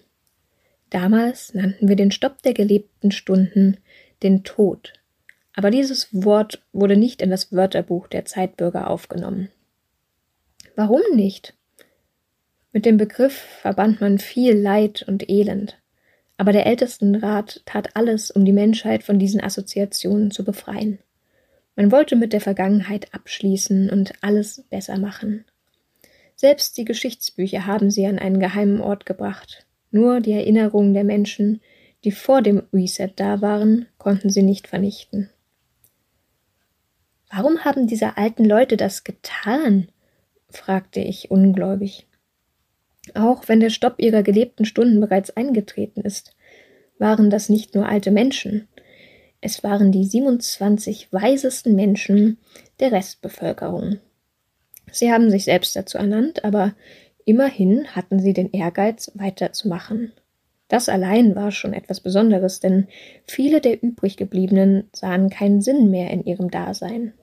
Damals 0.90 1.54
nannten 1.54 1.88
wir 1.88 1.96
den 1.96 2.12
Stopp 2.12 2.44
der 2.44 2.54
gelebten 2.54 3.12
Stunden 3.12 3.78
den 4.22 4.44
Tod 4.44 4.94
aber 5.56 5.72
dieses 5.72 6.10
Wort 6.12 6.62
wurde 6.74 6.98
nicht 6.98 7.22
in 7.22 7.30
das 7.30 7.52
Wörterbuch 7.52 8.08
der 8.08 8.26
Zeitbürger 8.26 8.90
aufgenommen. 8.90 9.50
Warum 10.76 11.02
nicht? 11.14 11.54
Mit 12.74 12.86
dem 12.86 12.98
Begriff 12.98 13.34
verband 13.62 14.02
man 14.02 14.20
viel 14.20 14.54
Leid 14.54 15.06
und 15.08 15.30
Elend, 15.30 15.82
aber 16.38 16.52
der 16.52 16.66
Ältestenrat 16.66 17.62
tat 17.66 17.96
alles, 17.96 18.32
um 18.32 18.44
die 18.44 18.52
Menschheit 18.52 19.04
von 19.04 19.18
diesen 19.18 19.42
Assoziationen 19.42 20.32
zu 20.32 20.44
befreien. 20.44 21.00
Man 21.78 21.92
wollte 21.92 22.18
mit 22.18 22.34
der 22.34 22.42
Vergangenheit 22.42 23.14
abschließen 23.14 23.90
und 23.90 24.14
alles 24.22 24.66
besser 24.70 24.98
machen. 24.98 25.46
Selbst 26.36 26.78
die 26.78 26.84
Geschichtsbücher 26.86 27.66
haben 27.66 27.90
sie 27.92 28.06
an 28.06 28.20
einen 28.20 28.42
geheimen 28.42 28.82
Ort 28.82 29.06
gebracht. 29.06 29.66
Nur 29.92 30.20
die 30.20 30.34
Erinnerungen 30.34 30.94
der 30.94 31.06
Menschen, 31.06 31.62
die 32.04 32.12
vor 32.12 32.42
dem 32.42 32.64
Reset 32.74 33.12
da 33.16 33.42
waren, 33.42 33.88
konnten 33.98 34.30
sie 34.30 34.44
nicht 34.44 34.68
vernichten. 34.68 35.30
Warum 37.36 37.66
haben 37.66 37.88
diese 37.88 38.18
alten 38.18 38.46
Leute 38.46 38.78
das 38.78 39.04
getan? 39.04 39.90
fragte 40.50 41.02
ich 41.02 41.32
ungläubig. 41.32 42.08
Auch 43.14 43.48
wenn 43.48 43.60
der 43.60 43.72
Stopp 43.72 43.96
ihrer 44.00 44.24
gelebten 44.24 44.66
Stunden 44.66 45.02
bereits 45.02 45.32
eingetreten 45.32 46.02
ist, 46.02 46.34
waren 46.98 47.30
das 47.30 47.50
nicht 47.50 47.76
nur 47.76 47.88
alte 47.88 48.10
Menschen, 48.10 48.70
es 49.46 49.64
waren 49.64 49.92
die 49.92 50.06
27 50.06 51.14
weisesten 51.14 51.76
Menschen 51.76 52.40
der 52.80 52.92
Restbevölkerung. 52.92 54.00
Sie 54.92 55.12
haben 55.12 55.30
sich 55.30 55.44
selbst 55.44 55.76
dazu 55.76 56.00
ernannt, 56.00 56.44
aber 56.44 56.74
immerhin 57.26 57.86
hatten 57.96 58.20
sie 58.20 58.34
den 58.34 58.52
Ehrgeiz, 58.54 59.12
weiterzumachen. 59.14 60.14
Das 60.68 60.90
allein 60.90 61.36
war 61.36 61.52
schon 61.52 61.74
etwas 61.74 62.00
Besonderes, 62.00 62.60
denn 62.60 62.88
viele 63.28 63.62
der 63.62 63.84
übriggebliebenen 63.84 64.90
sahen 64.94 65.30
keinen 65.30 65.62
Sinn 65.62 65.92
mehr 65.92 66.10
in 66.10 66.24
ihrem 66.26 66.50
Dasein. 66.50 67.14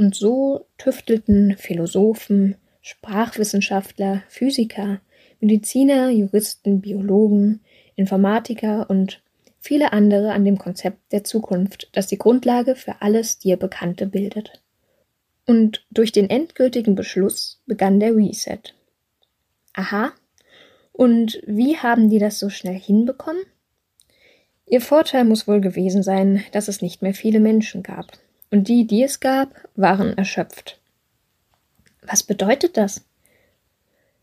Und 0.00 0.14
so 0.14 0.64
tüftelten 0.78 1.58
Philosophen, 1.58 2.56
Sprachwissenschaftler, 2.80 4.22
Physiker, 4.28 5.02
Mediziner, 5.40 6.08
Juristen, 6.08 6.80
Biologen, 6.80 7.60
Informatiker 7.96 8.88
und 8.88 9.20
viele 9.58 9.92
andere 9.92 10.32
an 10.32 10.46
dem 10.46 10.56
Konzept 10.56 11.12
der 11.12 11.22
Zukunft, 11.24 11.90
das 11.92 12.06
die 12.06 12.16
Grundlage 12.16 12.76
für 12.76 13.02
alles 13.02 13.40
dir 13.40 13.58
Bekannte 13.58 14.06
bildet. 14.06 14.62
Und 15.44 15.84
durch 15.90 16.12
den 16.12 16.30
endgültigen 16.30 16.94
Beschluss 16.94 17.60
begann 17.66 18.00
der 18.00 18.16
Reset. 18.16 18.74
Aha. 19.74 20.12
Und 20.92 21.42
wie 21.46 21.76
haben 21.76 22.08
die 22.08 22.18
das 22.18 22.38
so 22.38 22.48
schnell 22.48 22.80
hinbekommen? 22.80 23.42
Ihr 24.64 24.80
Vorteil 24.80 25.26
muss 25.26 25.46
wohl 25.46 25.60
gewesen 25.60 26.02
sein, 26.02 26.42
dass 26.52 26.68
es 26.68 26.80
nicht 26.80 27.02
mehr 27.02 27.12
viele 27.12 27.38
Menschen 27.38 27.82
gab 27.82 28.18
und 28.50 28.68
die, 28.68 28.86
die 28.86 29.02
es 29.02 29.20
gab, 29.20 29.54
waren 29.76 30.16
erschöpft. 30.16 30.80
Was 32.02 32.22
bedeutet 32.22 32.76
das? 32.76 33.04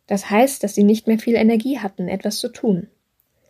Das 0.08 0.30
heißt, 0.30 0.64
dass 0.64 0.76
sie 0.76 0.84
nicht 0.84 1.08
mehr 1.08 1.20
viel 1.20 1.36
Energie 1.36 1.80
hatten, 1.80 2.08
etwas 2.08 2.40
zu 2.40 2.50
tun. 2.50 2.88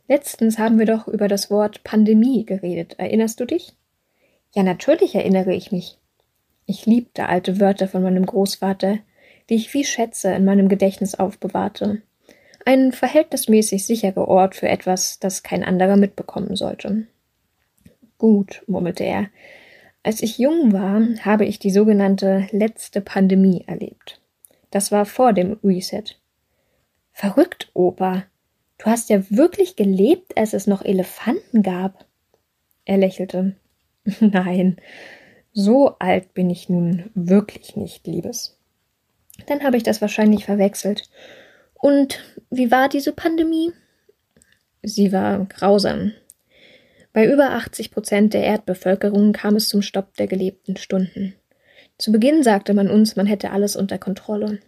Letztens 0.08 0.58
haben 0.58 0.80
wir 0.80 0.86
doch 0.86 1.08
über 1.08 1.28
das 1.28 1.52
Wort 1.52 1.84
Pandemie 1.84 2.46
geredet. 2.46 2.96
Erinnerst 2.98 3.40
du 3.40 3.46
dich? 3.46 3.74
Ja, 4.56 4.64
natürlich 4.64 5.16
erinnere 5.16 5.54
ich 5.54 5.72
mich. 5.72 5.98
Ich 6.66 6.86
liebte 6.86 7.28
alte 7.28 7.60
Wörter 7.60 7.88
von 7.88 8.02
meinem 8.02 8.26
Großvater, 8.26 9.00
die 9.50 9.56
ich 9.56 9.74
wie 9.74 9.84
Schätze 9.84 10.34
in 10.34 10.46
meinem 10.46 10.70
Gedächtnis 10.70 11.16
aufbewahrte. 11.16 12.02
Ein 12.66 12.92
verhältnismäßig 12.92 13.86
sicherer 13.86 14.28
Ort 14.28 14.56
für 14.56 14.68
etwas, 14.68 15.20
das 15.20 15.44
kein 15.44 15.64
anderer 15.64 15.96
mitbekommen 15.96 16.56
sollte. 16.56 17.08
Gut, 18.18 18.64
murmelte 18.68 19.04
er. 19.04 19.28
Als 20.08 20.22
ich 20.22 20.38
jung 20.38 20.72
war, 20.72 21.02
habe 21.26 21.44
ich 21.44 21.60
die 21.60 21.70
sogenannte 21.70 22.48
letzte 22.52 23.02
Pandemie 23.02 23.66
erlebt. 23.68 24.22
Das 24.72 24.90
war 24.90 25.06
vor 25.06 25.34
dem 25.34 25.60
Reset. 25.62 26.06
Verrückt, 27.12 27.70
Opa. 27.74 28.24
Du 28.78 28.86
hast 28.86 29.10
ja 29.10 29.30
wirklich 29.30 29.76
gelebt, 29.76 30.38
als 30.38 30.54
es 30.54 30.66
noch 30.66 30.82
Elefanten 30.82 31.62
gab. 31.62 32.06
Er 32.86 32.96
lächelte. 32.96 33.58
Nein, 34.22 34.78
so 35.52 35.98
alt 36.00 36.34
bin 36.34 36.50
ich 36.50 36.70
nun 36.70 37.12
wirklich 37.14 37.76
nicht, 37.76 38.08
Liebes. 38.08 38.58
Dann 39.48 39.62
habe 39.62 39.76
ich 39.76 39.84
das 39.84 40.00
wahrscheinlich 40.00 40.46
verwechselt. 40.46 41.10
Und 41.74 42.24
wie 42.50 42.72
war 42.72 42.88
diese 42.88 43.12
Pandemie? 43.12 43.74
Sie 44.82 45.12
war 45.12 45.48
grausam. 45.48 46.14
Bei 47.18 47.26
über 47.26 47.54
80 47.54 47.90
Prozent 47.90 48.36
der 48.36 48.44
Erdbevölkerung 48.44 49.34
kam 49.34 49.56
es 49.56 49.70
zum 49.70 49.82
Stopp 49.82 50.16
der 50.18 50.28
gelebten 50.28 50.78
Stunden. 50.78 51.34
Zu 51.98 52.12
Beginn 52.12 52.44
sagte 52.44 52.76
man 52.76 52.92
uns, 52.92 53.16
man 53.16 53.26
hätte 53.26 53.50
alles 53.50 53.76
unter 53.76 53.98
Kontrolle. 53.98 54.60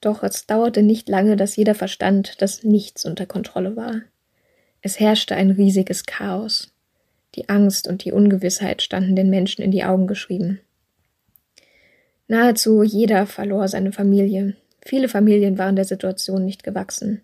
Doch 0.00 0.24
es 0.24 0.44
dauerte 0.44 0.82
nicht 0.82 1.08
lange, 1.08 1.36
dass 1.36 1.54
jeder 1.54 1.76
verstand, 1.76 2.42
dass 2.42 2.64
nichts 2.64 3.04
unter 3.04 3.26
Kontrolle 3.26 3.76
war. 3.76 4.00
Es 4.82 4.98
herrschte 4.98 5.36
ein 5.36 5.52
riesiges 5.52 6.04
Chaos. 6.04 6.72
Die 7.36 7.48
Angst 7.48 7.86
und 7.86 8.04
die 8.04 8.10
Ungewissheit 8.10 8.82
standen 8.82 9.14
den 9.14 9.30
Menschen 9.30 9.62
in 9.62 9.70
die 9.70 9.84
Augen 9.84 10.08
geschrieben. 10.08 10.58
Nahezu 12.26 12.82
jeder 12.82 13.24
verlor 13.24 13.68
seine 13.68 13.92
Familie. 13.92 14.56
Viele 14.84 15.08
Familien 15.08 15.58
waren 15.58 15.76
der 15.76 15.84
Situation 15.84 16.44
nicht 16.44 16.64
gewachsen. 16.64 17.22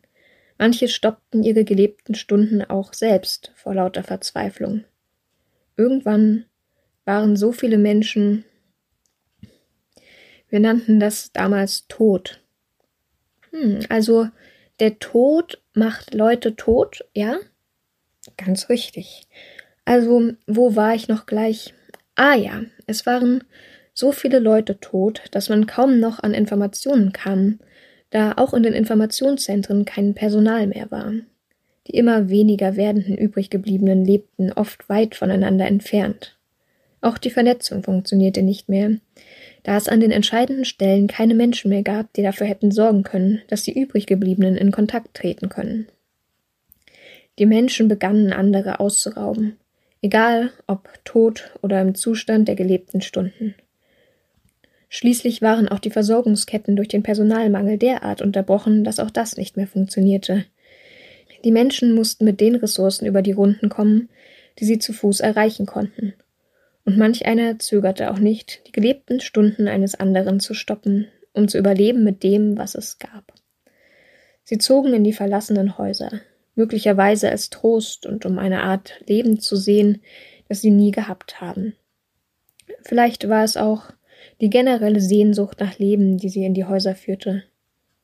Manche 0.61 0.89
stoppten 0.89 1.43
ihre 1.43 1.65
gelebten 1.65 2.15
Stunden 2.15 2.63
auch 2.63 2.93
selbst 2.93 3.51
vor 3.55 3.75
lauter 3.75 4.03
Verzweiflung. 4.03 4.85
Irgendwann 5.75 6.45
waren 7.07 7.35
so 7.35 7.51
viele 7.51 7.79
Menschen, 7.79 8.45
wir 10.51 10.61
nannten 10.61 11.01
das 11.01 11.33
damals 11.33 11.87
Tod, 11.89 12.43
hm, 13.53 13.79
also 13.89 14.29
der 14.81 14.99
Tod 14.99 15.63
macht 15.73 16.13
Leute 16.13 16.55
tot, 16.57 17.07
ja? 17.15 17.39
Ganz 18.37 18.69
richtig. 18.69 19.29
Also, 19.87 20.35
wo 20.47 20.77
war 20.77 20.95
ich 20.95 21.09
noch 21.09 21.25
gleich? 21.25 21.73
Ah 22.17 22.35
ja, 22.35 22.65
es 22.87 23.07
waren 23.07 23.45
so 23.95 24.13
viele 24.13 24.41
Leute 24.41 24.79
tot, 24.79 25.23
dass 25.31 25.49
man 25.49 25.67
kaum 25.67 26.01
noch 26.01 26.19
an 26.19 26.35
Informationen 26.35 27.13
kam, 27.15 27.61
da 28.11 28.35
auch 28.37 28.55
in 28.55 28.63
den 28.63 28.73
Informationszentren 28.73 29.85
kein 29.85 30.15
Personal 30.15 30.67
mehr 30.67 30.91
war. 30.91 31.13
Die 31.87 31.97
immer 31.97 32.29
weniger 32.29 32.77
werdenden 32.77 33.17
übriggebliebenen 33.17 34.05
lebten 34.05 34.53
oft 34.53 34.89
weit 34.89 35.15
voneinander 35.15 35.67
entfernt. 35.67 36.37
Auch 37.01 37.19
die 37.19 37.31
Vernetzung 37.31 37.83
funktionierte 37.83 38.43
nicht 38.43 38.69
mehr, 38.69 38.99
da 39.63 39.77
es 39.77 39.89
an 39.89 40.01
den 40.01 40.11
entscheidenden 40.11 40.65
Stellen 40.65 41.07
keine 41.07 41.35
Menschen 41.35 41.71
mehr 41.71 41.83
gab, 41.83 42.13
die 42.13 42.23
dafür 42.23 42.47
hätten 42.47 42.71
sorgen 42.71 43.03
können, 43.03 43.41
dass 43.49 43.63
die 43.63 43.79
übriggebliebenen 43.79 44.57
in 44.57 44.71
Kontakt 44.71 45.15
treten 45.15 45.49
können. 45.49 45.87
Die 47.39 47.47
Menschen 47.47 47.89
begannen 47.89 48.33
andere 48.33 48.81
auszurauben, 48.81 49.57
egal 50.03 50.51
ob 50.67 50.89
tot 51.05 51.55
oder 51.63 51.81
im 51.81 51.95
Zustand 51.95 52.49
der 52.49 52.55
gelebten 52.55 53.01
Stunden. 53.01 53.55
Schließlich 54.93 55.41
waren 55.41 55.69
auch 55.69 55.79
die 55.79 55.91
Versorgungsketten 55.91 56.75
durch 56.75 56.89
den 56.89 57.05
Personalmangel 57.05 57.79
derart 57.79 58.21
unterbrochen, 58.23 58.83
dass 58.83 58.99
auch 58.99 59.11
das 59.11 59.37
nicht 59.37 59.57
mehr 59.57 59.69
funktionierte. 59.69 60.45
Die 61.45 61.53
Menschen 61.53 61.95
mussten 61.95 62.25
mit 62.25 62.41
den 62.41 62.57
Ressourcen 62.57 63.07
über 63.07 63.23
die 63.23 63.31
Runden 63.31 63.69
kommen, 63.69 64.09
die 64.59 64.65
sie 64.65 64.81
zu 64.81 64.93
Fuß 64.93 65.21
erreichen 65.21 65.65
konnten, 65.65 66.15
und 66.85 66.99
manch 66.99 67.25
einer 67.25 67.61
zögerte 67.61 68.11
auch 68.11 68.19
nicht, 68.19 68.63
die 68.67 68.73
gelebten 68.73 69.21
Stunden 69.21 69.69
eines 69.69 69.95
anderen 69.95 70.41
zu 70.41 70.55
stoppen, 70.55 71.07
um 71.33 71.47
zu 71.47 71.57
überleben 71.57 72.03
mit 72.03 72.25
dem, 72.25 72.59
was 72.59 72.75
es 72.75 72.99
gab. 72.99 73.33
Sie 74.43 74.59
zogen 74.59 74.93
in 74.93 75.05
die 75.05 75.13
verlassenen 75.13 75.79
Häuser, 75.79 76.21
möglicherweise 76.57 77.31
als 77.31 77.49
Trost 77.49 78.07
und 78.07 78.27
um 78.27 78.41
eine 78.41 78.65
Art 78.65 79.01
Leben 79.07 79.39
zu 79.39 79.55
sehen, 79.55 80.03
das 80.49 80.63
sie 80.63 80.73
nie 80.73 80.91
gehabt 80.91 81.41
haben. 81.41 81.77
Vielleicht 82.83 83.29
war 83.29 83.45
es 83.45 83.57
auch 83.57 83.93
die 84.41 84.51
generelle 84.51 85.01
Sehnsucht 85.01 85.61
nach 85.61 85.79
Leben, 85.79 86.17
die 86.17 86.29
sie 86.29 86.45
in 86.45 86.55
die 86.55 86.65
Häuser 86.65 86.95
führte. 86.95 87.45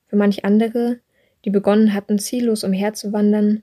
Für 0.06 0.16
manch 0.16 0.44
andere, 0.44 1.00
die 1.44 1.50
begonnen 1.50 1.94
hatten, 1.94 2.18
ziellos 2.18 2.64
umherzuwandern, 2.64 3.62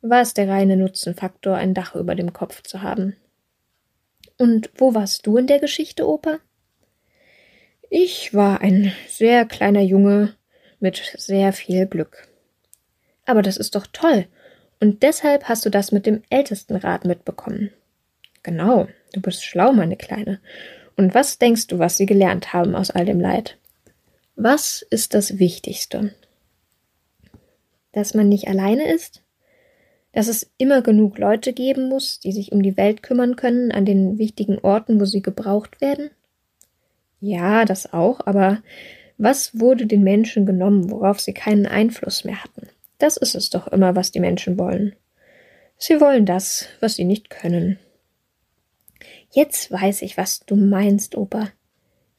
war 0.00 0.20
es 0.20 0.34
der 0.34 0.48
reine 0.48 0.76
Nutzenfaktor, 0.76 1.56
ein 1.56 1.74
Dach 1.74 1.94
über 1.94 2.14
dem 2.14 2.32
Kopf 2.32 2.62
zu 2.62 2.82
haben. 2.82 3.16
Und 4.38 4.70
wo 4.76 4.94
warst 4.94 5.26
du 5.26 5.36
in 5.36 5.46
der 5.46 5.60
Geschichte, 5.60 6.08
Opa? 6.08 6.38
Ich 7.90 8.34
war 8.34 8.60
ein 8.60 8.92
sehr 9.08 9.44
kleiner 9.44 9.82
Junge 9.82 10.34
mit 10.80 11.14
sehr 11.16 11.52
viel 11.52 11.86
Glück. 11.86 12.28
Aber 13.24 13.42
das 13.42 13.56
ist 13.56 13.74
doch 13.74 13.86
toll. 13.86 14.26
Und 14.80 15.02
deshalb 15.02 15.44
hast 15.44 15.64
du 15.64 15.70
das 15.70 15.92
mit 15.92 16.04
dem 16.04 16.22
Ältestenrat 16.28 17.04
mitbekommen. 17.04 17.70
Genau, 18.42 18.88
du 19.12 19.20
bist 19.20 19.44
schlau, 19.44 19.72
meine 19.72 19.96
Kleine. 19.96 20.40
Und 20.96 21.14
was 21.14 21.38
denkst 21.38 21.66
du, 21.68 21.78
was 21.78 21.96
sie 21.96 22.06
gelernt 22.06 22.52
haben 22.52 22.74
aus 22.74 22.90
all 22.90 23.04
dem 23.04 23.20
Leid? 23.20 23.58
Was 24.36 24.84
ist 24.90 25.14
das 25.14 25.38
Wichtigste? 25.38 26.14
Dass 27.92 28.14
man 28.14 28.28
nicht 28.28 28.48
alleine 28.48 28.92
ist? 28.92 29.24
dass 30.14 30.28
es 30.28 30.50
immer 30.58 30.80
genug 30.80 31.18
Leute 31.18 31.52
geben 31.52 31.88
muss, 31.88 32.20
die 32.20 32.32
sich 32.32 32.52
um 32.52 32.62
die 32.62 32.76
Welt 32.76 33.02
kümmern 33.02 33.36
können 33.36 33.72
an 33.72 33.84
den 33.84 34.16
wichtigen 34.16 34.58
Orten, 34.58 35.00
wo 35.00 35.04
sie 35.04 35.22
gebraucht 35.22 35.80
werden? 35.80 36.10
Ja, 37.20 37.64
das 37.64 37.92
auch, 37.92 38.20
aber 38.24 38.62
was 39.18 39.58
wurde 39.58 39.86
den 39.86 40.02
Menschen 40.02 40.46
genommen, 40.46 40.90
worauf 40.90 41.20
sie 41.20 41.34
keinen 41.34 41.66
Einfluss 41.66 42.24
mehr 42.24 42.42
hatten? 42.42 42.68
Das 42.98 43.16
ist 43.16 43.34
es 43.34 43.50
doch 43.50 43.66
immer, 43.68 43.96
was 43.96 44.12
die 44.12 44.20
Menschen 44.20 44.58
wollen. 44.58 44.94
Sie 45.78 46.00
wollen 46.00 46.26
das, 46.26 46.68
was 46.80 46.94
sie 46.94 47.04
nicht 47.04 47.28
können. 47.28 47.78
Jetzt 49.34 49.72
weiß 49.72 50.02
ich, 50.02 50.16
was 50.16 50.40
du 50.46 50.54
meinst, 50.54 51.16
Opa. 51.16 51.48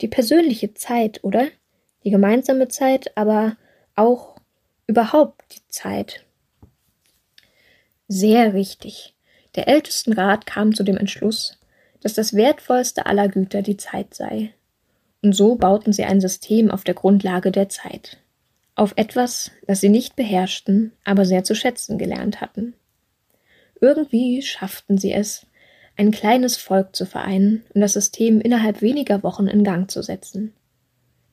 Die 0.01 0.09
persönliche 0.09 0.73
Zeit, 0.73 1.23
oder? 1.23 1.47
Die 2.03 2.09
gemeinsame 2.09 2.67
Zeit, 2.67 3.15
aber 3.17 3.55
auch 3.95 4.35
überhaupt 4.85 5.55
die 5.55 5.65
Zeit, 5.69 6.25
sehr 8.09 8.53
richtig. 8.53 9.15
Der 9.55 9.69
Ältestenrat 9.69 10.45
kam 10.45 10.75
zu 10.75 10.83
dem 10.83 10.97
Entschluss, 10.97 11.57
dass 12.01 12.13
das 12.13 12.33
wertvollste 12.33 13.05
aller 13.05 13.29
Güter 13.29 13.61
die 13.61 13.77
Zeit 13.77 14.13
sei. 14.13 14.53
Und 15.23 15.33
so 15.33 15.55
bauten 15.55 15.93
sie 15.93 16.03
ein 16.03 16.19
System 16.19 16.69
auf 16.69 16.83
der 16.83 16.95
Grundlage 16.95 17.51
der 17.51 17.69
Zeit. 17.69 18.17
Auf 18.75 18.93
etwas, 18.97 19.51
das 19.65 19.79
sie 19.79 19.89
nicht 19.89 20.17
beherrschten, 20.17 20.91
aber 21.05 21.23
sehr 21.23 21.45
zu 21.45 21.55
schätzen 21.55 21.97
gelernt 21.97 22.41
hatten. 22.41 22.73
Irgendwie 23.79 24.41
schafften 24.41 24.97
sie 24.97 25.13
es, 25.13 25.47
ein 25.97 26.11
kleines 26.11 26.57
Volk 26.57 26.95
zu 26.95 27.05
vereinen 27.05 27.63
und 27.73 27.81
das 27.81 27.93
System 27.93 28.41
innerhalb 28.41 28.81
weniger 28.81 29.23
Wochen 29.23 29.47
in 29.47 29.63
Gang 29.63 29.89
zu 29.89 30.01
setzen. 30.01 30.53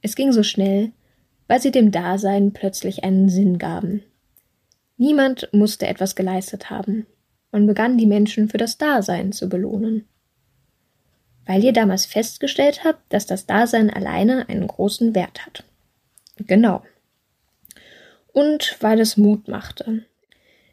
Es 0.03 0.17
ging 0.17 0.33
so 0.33 0.43
schnell, 0.43 0.93
weil 1.49 1.61
sie 1.61 1.71
dem 1.71 1.91
Dasein 1.91 2.53
plötzlich 2.53 3.05
einen 3.05 3.29
Sinn 3.29 3.59
gaben. 3.59 4.03
Niemand 4.97 5.49
musste 5.53 5.87
etwas 5.87 6.15
geleistet 6.15 6.71
haben. 6.71 7.07
Man 7.51 7.67
begann 7.67 7.99
die 7.99 8.07
Menschen 8.07 8.49
für 8.49 8.59
das 8.59 8.79
Dasein 8.79 9.33
zu 9.33 9.49
belohnen. 9.49 10.07
Weil 11.45 11.65
ihr 11.65 11.73
damals 11.73 12.07
festgestellt 12.07 12.85
habt, 12.85 13.01
dass 13.13 13.27
das 13.27 13.47
Dasein 13.47 13.91
alleine 13.91 14.49
einen 14.49 14.67
großen 14.67 15.15
Wert 15.15 15.45
hat. 15.45 15.65
Genau. 16.39 16.83
Und 18.33 18.77
weil 18.81 19.01
es 19.01 19.17
Mut 19.17 19.49
machte. 19.49 20.05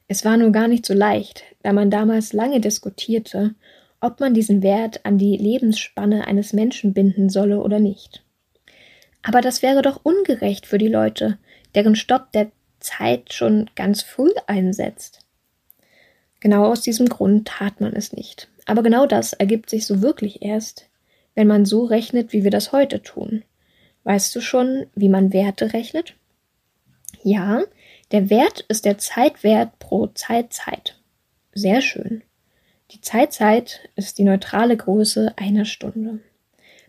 Es 0.07 0.25
war 0.25 0.37
nur 0.37 0.51
gar 0.51 0.67
nicht 0.67 0.85
so 0.85 0.93
leicht, 0.93 1.43
da 1.61 1.73
man 1.73 1.91
damals 1.91 2.33
lange 2.33 2.61
diskutierte, 2.61 3.55
ob 4.01 4.19
man 4.19 4.33
diesen 4.33 4.63
Wert 4.63 5.05
an 5.05 5.17
die 5.17 5.37
Lebensspanne 5.37 6.27
eines 6.27 6.53
Menschen 6.53 6.93
binden 6.93 7.29
solle 7.29 7.61
oder 7.61 7.79
nicht. 7.79 8.23
Aber 9.21 9.41
das 9.41 9.61
wäre 9.61 9.81
doch 9.81 9.99
ungerecht 10.03 10.65
für 10.65 10.77
die 10.77 10.87
Leute, 10.87 11.37
deren 11.75 11.95
Stopp 11.95 12.31
der 12.31 12.51
Zeit 12.79 13.33
schon 13.33 13.69
ganz 13.75 14.01
früh 14.01 14.31
einsetzt. 14.47 15.19
Genau 16.39 16.65
aus 16.65 16.81
diesem 16.81 17.09
Grund 17.09 17.47
tat 17.47 17.81
man 17.81 17.93
es 17.93 18.13
nicht. 18.13 18.47
Aber 18.65 18.83
genau 18.83 19.05
das 19.05 19.33
ergibt 19.33 19.69
sich 19.69 19.85
so 19.85 20.01
wirklich 20.01 20.41
erst, 20.41 20.87
wenn 21.35 21.47
man 21.47 21.65
so 21.65 21.83
rechnet, 21.83 22.31
wie 22.33 22.43
wir 22.43 22.51
das 22.51 22.71
heute 22.71 23.01
tun. 23.01 23.43
Weißt 24.03 24.35
du 24.35 24.41
schon, 24.41 24.87
wie 24.95 25.09
man 25.09 25.33
Werte 25.33 25.73
rechnet? 25.73 26.15
Ja, 27.23 27.63
der 28.11 28.29
Wert 28.29 28.61
ist 28.69 28.85
der 28.85 28.97
Zeitwert 28.97 29.77
pro 29.79 30.07
Zeitzeit. 30.07 30.97
Sehr 31.53 31.81
schön. 31.81 32.23
Die 32.91 33.01
Zeitzeit 33.01 33.87
ist 33.95 34.17
die 34.17 34.23
neutrale 34.23 34.75
Größe 34.75 35.33
einer 35.37 35.65
Stunde. 35.65 36.21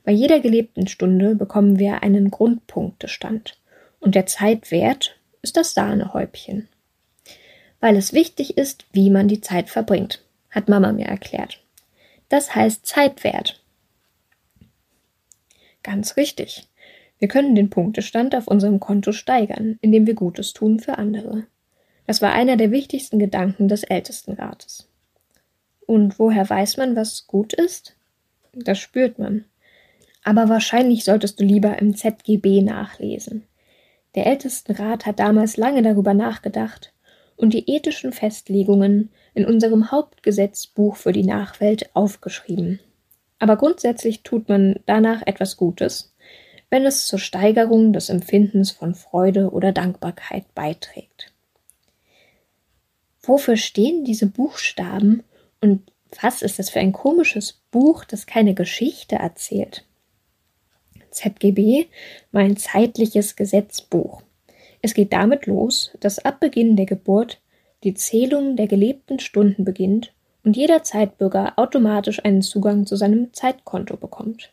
Bei 0.02 0.12
jeder 0.12 0.40
gelebten 0.40 0.86
Stunde 0.86 1.34
bekommen 1.34 1.78
wir 1.78 2.02
einen 2.02 2.30
Grundpunktestand 2.30 3.58
und 4.00 4.14
der 4.14 4.24
Zeitwert 4.24 5.18
ist 5.42 5.58
das 5.58 5.74
Sahnehäubchen. 5.74 6.68
Weil 7.80 7.96
es 7.96 8.14
wichtig 8.14 8.56
ist, 8.56 8.86
wie 8.92 9.10
man 9.10 9.28
die 9.28 9.42
Zeit 9.42 9.68
verbringt, 9.68 10.24
hat 10.50 10.70
Mama 10.70 10.92
mir 10.92 11.06
erklärt. 11.06 11.62
Das 12.30 12.54
heißt 12.54 12.86
Zeitwert. 12.86 13.62
Ganz 15.82 16.16
richtig. 16.16 16.66
Wir 17.18 17.28
können 17.28 17.54
den 17.54 17.68
Punktestand 17.68 18.34
auf 18.34 18.48
unserem 18.48 18.80
Konto 18.80 19.12
steigern, 19.12 19.78
indem 19.82 20.06
wir 20.06 20.14
Gutes 20.14 20.54
tun 20.54 20.80
für 20.80 20.96
andere. 20.96 21.46
Das 22.06 22.22
war 22.22 22.32
einer 22.32 22.56
der 22.56 22.70
wichtigsten 22.70 23.18
Gedanken 23.18 23.68
des 23.68 23.82
Ältestenrates. 23.82 24.89
Und 25.90 26.20
woher 26.20 26.48
weiß 26.48 26.76
man, 26.76 26.94
was 26.94 27.26
gut 27.26 27.52
ist? 27.52 27.96
Das 28.52 28.78
spürt 28.78 29.18
man. 29.18 29.46
Aber 30.22 30.48
wahrscheinlich 30.48 31.02
solltest 31.02 31.40
du 31.40 31.44
lieber 31.44 31.80
im 31.80 31.96
ZGB 31.96 32.62
nachlesen. 32.62 33.42
Der 34.14 34.28
Ältestenrat 34.28 35.04
hat 35.04 35.18
damals 35.18 35.56
lange 35.56 35.82
darüber 35.82 36.14
nachgedacht 36.14 36.92
und 37.34 37.54
die 37.54 37.68
ethischen 37.68 38.12
Festlegungen 38.12 39.10
in 39.34 39.44
unserem 39.44 39.90
Hauptgesetzbuch 39.90 40.94
für 40.94 41.10
die 41.10 41.24
Nachwelt 41.24 41.90
aufgeschrieben. 41.96 42.78
Aber 43.40 43.56
grundsätzlich 43.56 44.22
tut 44.22 44.48
man 44.48 44.78
danach 44.86 45.22
etwas 45.26 45.56
Gutes, 45.56 46.14
wenn 46.70 46.86
es 46.86 47.06
zur 47.06 47.18
Steigerung 47.18 47.92
des 47.92 48.10
Empfindens 48.10 48.70
von 48.70 48.94
Freude 48.94 49.50
oder 49.50 49.72
Dankbarkeit 49.72 50.54
beiträgt. 50.54 51.32
Wofür 53.22 53.56
stehen 53.56 54.04
diese 54.04 54.26
Buchstaben 54.26 55.24
und 55.60 55.90
was 56.20 56.42
ist 56.42 56.58
das 56.58 56.70
für 56.70 56.80
ein 56.80 56.92
komisches 56.92 57.60
Buch, 57.70 58.04
das 58.04 58.26
keine 58.26 58.54
Geschichte 58.54 59.16
erzählt? 59.16 59.84
ZGB 61.10 61.86
mein 62.32 62.56
zeitliches 62.56 63.36
Gesetzbuch. 63.36 64.22
Es 64.82 64.94
geht 64.94 65.12
damit 65.12 65.46
los, 65.46 65.96
dass 66.00 66.18
ab 66.18 66.40
Beginn 66.40 66.76
der 66.76 66.86
Geburt 66.86 67.40
die 67.84 67.94
Zählung 67.94 68.56
der 68.56 68.66
gelebten 68.66 69.18
Stunden 69.18 69.64
beginnt 69.64 70.12
und 70.44 70.56
jeder 70.56 70.82
Zeitbürger 70.82 71.54
automatisch 71.56 72.24
einen 72.24 72.42
Zugang 72.42 72.86
zu 72.86 72.96
seinem 72.96 73.32
Zeitkonto 73.32 73.96
bekommt. 73.96 74.52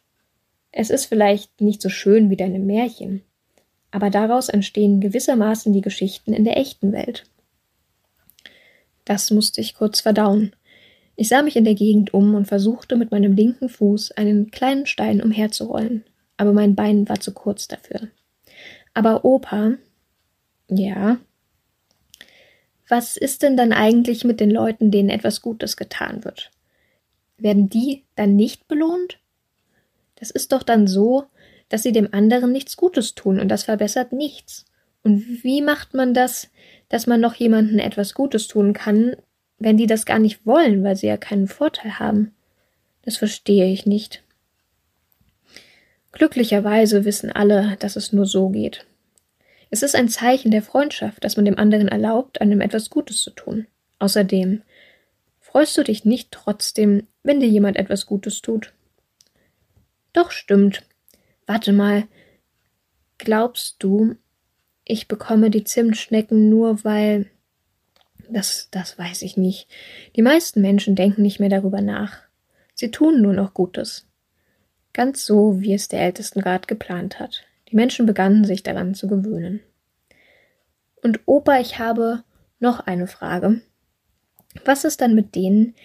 Es 0.71 0.89
ist 0.89 1.05
vielleicht 1.05 1.61
nicht 1.61 1.81
so 1.81 1.89
schön 1.89 2.29
wie 2.29 2.35
deine 2.35 2.59
Märchen, 2.59 3.23
aber 3.91 4.09
daraus 4.09 4.49
entstehen 4.49 4.99
gewissermaßen 4.99 5.73
die 5.73 5.81
Geschichten 5.81 6.33
in 6.33 6.43
der 6.43 6.57
echten 6.57 6.91
Welt. 6.91 7.23
Das 9.05 9.31
musste 9.31 9.61
ich 9.61 9.73
kurz 9.73 10.01
verdauen. 10.01 10.53
Ich 11.19 11.29
sah 11.29 11.41
mich 11.41 11.55
in 11.55 11.65
der 11.65 11.73
Gegend 11.73 12.13
um 12.13 12.35
und 12.35 12.45
versuchte 12.45 12.95
mit 12.95 13.09
meinem 13.09 13.33
linken 13.33 13.69
Fuß 13.69 14.11
einen 14.11 14.51
kleinen 14.51 14.85
Stein 14.85 15.19
umherzurollen, 15.19 16.03
aber 16.37 16.53
mein 16.53 16.75
Bein 16.75 17.09
war 17.09 17.19
zu 17.19 17.33
kurz 17.33 17.67
dafür. 17.67 18.07
Aber 18.93 19.25
Opa, 19.25 19.73
ja, 20.69 21.17
was 22.87 23.17
ist 23.17 23.41
denn 23.41 23.57
dann 23.57 23.73
eigentlich 23.73 24.25
mit 24.25 24.39
den 24.39 24.51
Leuten, 24.51 24.91
denen 24.91 25.09
etwas 25.09 25.41
Gutes 25.41 25.75
getan 25.75 26.23
wird? 26.23 26.51
Werden 27.39 27.67
die 27.67 28.03
dann 28.15 28.35
nicht 28.35 28.67
belohnt? 28.67 29.19
Das 30.15 30.29
ist 30.29 30.51
doch 30.51 30.61
dann 30.61 30.85
so, 30.85 31.25
dass 31.67 31.81
sie 31.81 31.91
dem 31.91 32.13
anderen 32.13 32.51
nichts 32.51 32.77
Gutes 32.77 33.15
tun 33.15 33.39
und 33.39 33.49
das 33.49 33.63
verbessert 33.63 34.13
nichts. 34.13 34.65
Und 35.03 35.43
wie 35.43 35.63
macht 35.63 35.95
man 35.95 36.13
das, 36.13 36.51
dass 36.89 37.07
man 37.07 37.19
noch 37.19 37.33
jemandem 37.33 37.79
etwas 37.79 38.13
Gutes 38.13 38.47
tun 38.47 38.73
kann, 38.73 39.15
wenn 39.59 39.77
die 39.77 39.87
das 39.87 40.05
gar 40.05 40.19
nicht 40.19 40.45
wollen, 40.45 40.83
weil 40.83 40.95
sie 40.95 41.07
ja 41.07 41.17
keinen 41.17 41.47
Vorteil 41.47 41.99
haben? 41.99 42.33
Das 43.03 43.17
verstehe 43.17 43.71
ich 43.71 43.85
nicht. 43.85 44.23
Glücklicherweise 46.11 47.05
wissen 47.05 47.31
alle, 47.31 47.77
dass 47.79 47.95
es 47.95 48.11
nur 48.11 48.25
so 48.25 48.49
geht. 48.49 48.85
Es 49.69 49.83
ist 49.83 49.95
ein 49.95 50.09
Zeichen 50.09 50.51
der 50.51 50.61
Freundschaft, 50.61 51.23
dass 51.23 51.35
man 51.35 51.45
dem 51.45 51.57
anderen 51.57 51.87
erlaubt, 51.87 52.41
einem 52.41 52.61
etwas 52.61 52.89
Gutes 52.89 53.21
zu 53.21 53.31
tun. 53.31 53.67
Außerdem, 53.99 54.61
freust 55.39 55.77
du 55.77 55.83
dich 55.83 56.05
nicht 56.05 56.31
trotzdem, 56.31 57.07
wenn 57.23 57.39
dir 57.39 57.49
jemand 57.49 57.77
etwas 57.77 58.05
Gutes 58.05 58.41
tut? 58.41 58.73
Doch 60.13 60.31
stimmt. 60.31 60.83
Warte 61.45 61.73
mal. 61.73 62.07
Glaubst 63.17 63.77
du, 63.79 64.15
ich 64.85 65.07
bekomme 65.07 65.49
die 65.49 65.63
Zimtschnecken 65.63 66.49
nur 66.49 66.83
weil. 66.83 67.29
Das, 68.29 68.67
das 68.71 68.97
weiß 68.97 69.21
ich 69.21 69.37
nicht. 69.37 69.67
Die 70.15 70.21
meisten 70.21 70.61
Menschen 70.61 70.95
denken 70.95 71.21
nicht 71.21 71.39
mehr 71.39 71.49
darüber 71.49 71.81
nach. 71.81 72.21
Sie 72.73 72.91
tun 72.91 73.21
nur 73.21 73.33
noch 73.33 73.53
Gutes. 73.53 74.07
Ganz 74.93 75.25
so, 75.25 75.61
wie 75.61 75.73
es 75.73 75.87
der 75.87 76.01
Ältestenrat 76.01 76.67
geplant 76.67 77.19
hat. 77.19 77.43
Die 77.69 77.75
Menschen 77.75 78.05
begannen 78.05 78.43
sich 78.45 78.63
daran 78.63 78.95
zu 78.95 79.07
gewöhnen. 79.07 79.61
Und 81.01 81.21
Opa, 81.25 81.59
ich 81.59 81.79
habe 81.79 82.23
noch 82.59 82.79
eine 82.81 83.07
Frage. 83.07 83.61
Was 84.65 84.83
ist 84.83 85.01
dann 85.01 85.15
mit 85.15 85.35
denen, 85.35 85.75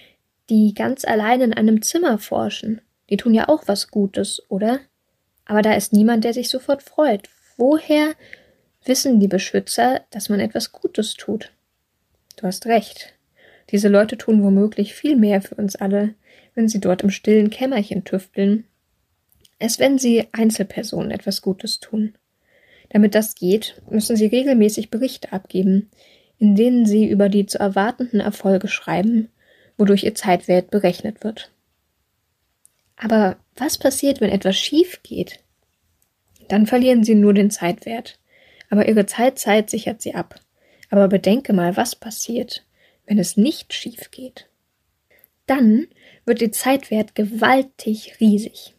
die 0.49 0.75
ganz 0.75 1.05
allein 1.05 1.41
in 1.41 1.53
einem 1.53 1.83
Zimmer 1.83 2.19
forschen? 2.19 2.81
Die 3.11 3.17
tun 3.17 3.35
ja 3.35 3.49
auch 3.49 3.65
was 3.67 3.91
Gutes, 3.91 4.43
oder? 4.49 4.81
Aber 5.45 5.63
da 5.63 5.75
ist 5.75 5.93
niemand, 5.93 6.25
der 6.25 6.33
sich 6.33 6.49
sofort 6.49 6.83
freut. 6.83 7.29
Woher 7.57 8.15
wissen 8.85 9.21
die 9.21 9.29
Beschützer, 9.29 10.01
dass 10.11 10.29
man 10.29 10.41
etwas 10.41 10.73
Gutes 10.73 11.15
tut? 11.15 11.53
Du 12.43 12.49
hast 12.49 12.67
recht. 12.67 13.15
Diese 13.71 13.89
Leute 13.89 14.19
tun 14.19 14.43
womöglich 14.43 14.95
viel 14.95 15.17
mehr 15.17 15.41
für 15.41 15.55
uns 15.55 15.77
alle, 15.77 16.15
wenn 16.55 16.69
sie 16.69 16.81
dort 16.81 17.01
im 17.01 17.09
stillen 17.09 17.49
Kämmerchen 17.49 18.05
tüfteln 18.05 18.65
als 19.63 19.79
wenn 19.79 19.97
sie 19.97 20.27
Einzelpersonen 20.33 21.13
etwas 21.13 21.41
Gutes 21.41 21.79
tun. 21.79 22.15
Damit 22.91 23.15
das 23.15 23.37
geht, 23.37 23.81
müssen 23.89 24.17
sie 24.17 24.27
regelmäßig 24.27 24.91
Berichte 24.91 25.33
abgeben, 25.33 25.89
in 26.39 26.57
denen 26.57 26.85
sie 26.85 27.09
über 27.09 27.29
die 27.29 27.47
zu 27.47 27.59
erwartenden 27.61 28.19
Erfolge 28.21 28.67
schreiben, 28.67 29.29
wodurch 29.79 30.03
ihr 30.03 30.17
Zeitwert 30.17 30.71
berechnet 30.71 31.23
wird. 31.23 31.53
Aber 32.97 33.37
was 33.57 33.79
passiert, 33.79 34.21
wenn 34.21 34.31
etwas 34.31 34.59
schief 34.59 35.01
geht? 35.05 35.39
Dann 36.49 36.67
verlieren 36.67 37.05
sie 37.05 37.15
nur 37.15 37.33
den 37.33 37.51
Zeitwert, 37.51 38.19
aber 38.69 38.89
ihre 38.89 39.07
Zeitzeit 39.07 39.71
sichert 39.71 40.03
sie 40.03 40.15
ab. 40.15 40.41
Aber 40.93 41.09
bedenke 41.09 41.55
mal, 41.55 41.75
was 41.79 41.97
passiert, 41.97 42.67
wenn 43.07 43.19
es 43.19 43.39
nicht 43.39 43.73
schief 43.73 44.11
geht. 44.11 44.51
Dann 45.47 45.87
wird 46.27 46.43
ihr 46.43 46.53
Zeitwert 46.53 47.15
gewaltig 47.15 48.21
riesig. 48.21 48.75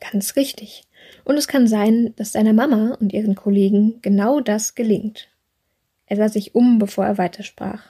Ganz 0.00 0.34
richtig. 0.34 0.82
Und 1.22 1.36
es 1.36 1.46
kann 1.46 1.68
sein, 1.68 2.12
dass 2.16 2.32
seiner 2.32 2.52
Mama 2.52 2.96
und 2.98 3.12
ihren 3.12 3.36
Kollegen 3.36 4.02
genau 4.02 4.40
das 4.40 4.74
gelingt. 4.74 5.28
Er 6.06 6.16
sah 6.16 6.28
sich 6.28 6.56
um, 6.56 6.80
bevor 6.80 7.06
er 7.06 7.18
weitersprach. 7.18 7.84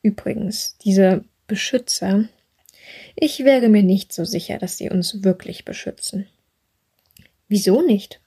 Übrigens, 0.00 0.78
diese 0.84 1.24
Beschützer, 1.48 2.28
ich 3.16 3.40
wäre 3.40 3.68
mir 3.68 3.82
nicht 3.82 4.12
so 4.12 4.24
sicher, 4.24 4.58
dass 4.58 4.78
sie 4.78 4.88
uns 4.88 5.24
wirklich 5.24 5.64
beschützen. 5.64 6.28
Wieso 7.48 7.82
nicht? 7.82 8.20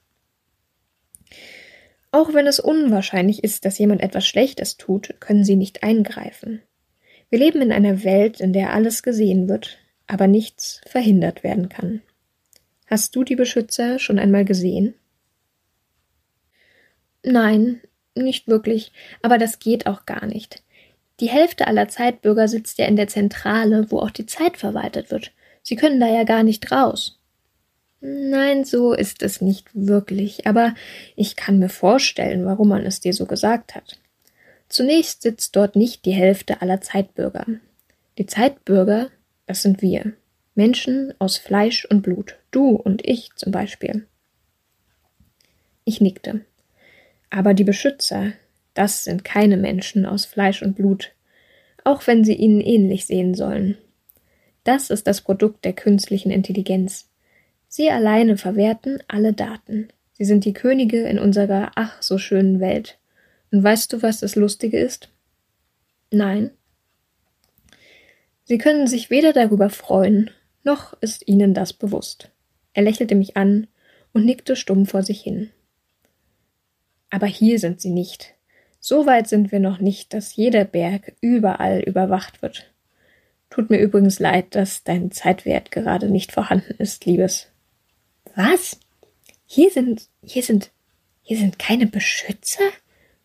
Auch 2.12 2.34
wenn 2.34 2.46
es 2.46 2.60
unwahrscheinlich 2.60 3.42
ist, 3.42 3.64
dass 3.64 3.78
jemand 3.78 4.02
etwas 4.02 4.26
Schlechtes 4.26 4.76
tut, 4.76 5.14
können 5.18 5.44
sie 5.44 5.56
nicht 5.56 5.82
eingreifen. 5.82 6.62
Wir 7.30 7.38
leben 7.38 7.62
in 7.62 7.72
einer 7.72 8.04
Welt, 8.04 8.38
in 8.40 8.52
der 8.52 8.74
alles 8.74 9.02
gesehen 9.02 9.48
wird, 9.48 9.78
aber 10.06 10.26
nichts 10.26 10.82
verhindert 10.86 11.42
werden 11.42 11.70
kann. 11.70 12.02
Hast 12.86 13.16
du 13.16 13.24
die 13.24 13.36
Beschützer 13.36 13.98
schon 13.98 14.18
einmal 14.18 14.44
gesehen? 14.44 14.94
Nein, 17.24 17.80
nicht 18.14 18.46
wirklich, 18.46 18.92
aber 19.22 19.38
das 19.38 19.58
geht 19.58 19.86
auch 19.86 20.04
gar 20.04 20.26
nicht. 20.26 20.62
Die 21.20 21.30
Hälfte 21.30 21.66
aller 21.66 21.88
Zeitbürger 21.88 22.48
sitzt 22.48 22.78
ja 22.78 22.84
in 22.84 22.96
der 22.96 23.08
Zentrale, 23.08 23.90
wo 23.90 24.00
auch 24.00 24.10
die 24.10 24.26
Zeit 24.26 24.58
verwaltet 24.58 25.10
wird. 25.10 25.32
Sie 25.62 25.76
können 25.76 26.00
da 26.00 26.12
ja 26.12 26.24
gar 26.24 26.42
nicht 26.42 26.70
raus. 26.70 27.21
Nein, 28.04 28.64
so 28.64 28.92
ist 28.92 29.22
es 29.22 29.40
nicht 29.40 29.68
wirklich, 29.74 30.44
aber 30.48 30.74
ich 31.14 31.36
kann 31.36 31.60
mir 31.60 31.68
vorstellen, 31.68 32.44
warum 32.44 32.66
man 32.68 32.84
es 32.84 32.98
dir 32.98 33.12
so 33.12 33.26
gesagt 33.26 33.76
hat. 33.76 34.00
Zunächst 34.68 35.22
sitzt 35.22 35.54
dort 35.54 35.76
nicht 35.76 36.04
die 36.04 36.10
Hälfte 36.10 36.62
aller 36.62 36.80
Zeitbürger. 36.80 37.46
Die 38.18 38.26
Zeitbürger, 38.26 39.10
das 39.46 39.62
sind 39.62 39.82
wir. 39.82 40.14
Menschen 40.56 41.14
aus 41.20 41.36
Fleisch 41.36 41.84
und 41.84 42.02
Blut, 42.02 42.40
du 42.50 42.70
und 42.70 43.06
ich 43.06 43.30
zum 43.36 43.52
Beispiel. 43.52 44.08
Ich 45.84 46.00
nickte. 46.00 46.40
Aber 47.30 47.54
die 47.54 47.64
Beschützer, 47.64 48.32
das 48.74 49.04
sind 49.04 49.22
keine 49.22 49.56
Menschen 49.56 50.06
aus 50.06 50.24
Fleisch 50.24 50.60
und 50.60 50.74
Blut, 50.74 51.12
auch 51.84 52.04
wenn 52.08 52.24
sie 52.24 52.34
ihnen 52.34 52.62
ähnlich 52.62 53.06
sehen 53.06 53.36
sollen. 53.36 53.78
Das 54.64 54.90
ist 54.90 55.06
das 55.06 55.20
Produkt 55.20 55.64
der 55.64 55.72
künstlichen 55.72 56.32
Intelligenz. 56.32 57.11
Sie 57.74 57.88
alleine 57.88 58.36
verwerten 58.36 59.02
alle 59.08 59.32
Daten. 59.32 59.88
Sie 60.12 60.26
sind 60.26 60.44
die 60.44 60.52
Könige 60.52 61.04
in 61.04 61.18
unserer 61.18 61.72
ach 61.74 62.02
so 62.02 62.18
schönen 62.18 62.60
Welt. 62.60 62.98
Und 63.50 63.64
weißt 63.64 63.90
du, 63.90 64.02
was 64.02 64.20
das 64.20 64.36
Lustige 64.36 64.78
ist? 64.78 65.08
Nein. 66.10 66.50
Sie 68.44 68.58
können 68.58 68.86
sich 68.86 69.08
weder 69.08 69.32
darüber 69.32 69.70
freuen, 69.70 70.30
noch 70.62 70.92
ist 71.00 71.26
ihnen 71.26 71.54
das 71.54 71.72
bewusst. 71.72 72.30
Er 72.74 72.82
lächelte 72.82 73.14
mich 73.14 73.38
an 73.38 73.68
und 74.12 74.26
nickte 74.26 74.54
stumm 74.54 74.84
vor 74.84 75.02
sich 75.02 75.22
hin. 75.22 75.48
Aber 77.08 77.26
hier 77.26 77.58
sind 77.58 77.80
sie 77.80 77.90
nicht. 77.90 78.34
So 78.80 79.06
weit 79.06 79.28
sind 79.28 79.50
wir 79.50 79.60
noch 79.60 79.78
nicht, 79.78 80.12
dass 80.12 80.36
jeder 80.36 80.66
Berg 80.66 81.14
überall 81.22 81.80
überwacht 81.80 82.42
wird. 82.42 82.70
Tut 83.48 83.70
mir 83.70 83.78
übrigens 83.78 84.18
leid, 84.18 84.54
dass 84.54 84.84
dein 84.84 85.10
Zeitwert 85.10 85.70
gerade 85.70 86.10
nicht 86.10 86.32
vorhanden 86.32 86.74
ist, 86.76 87.06
Liebes. 87.06 87.51
Was? 88.34 88.78
Hier 89.46 89.70
sind, 89.70 90.08
hier 90.22 90.42
sind, 90.42 90.70
hier 91.22 91.36
sind 91.36 91.58
keine 91.58 91.86
Beschützer? 91.86 92.64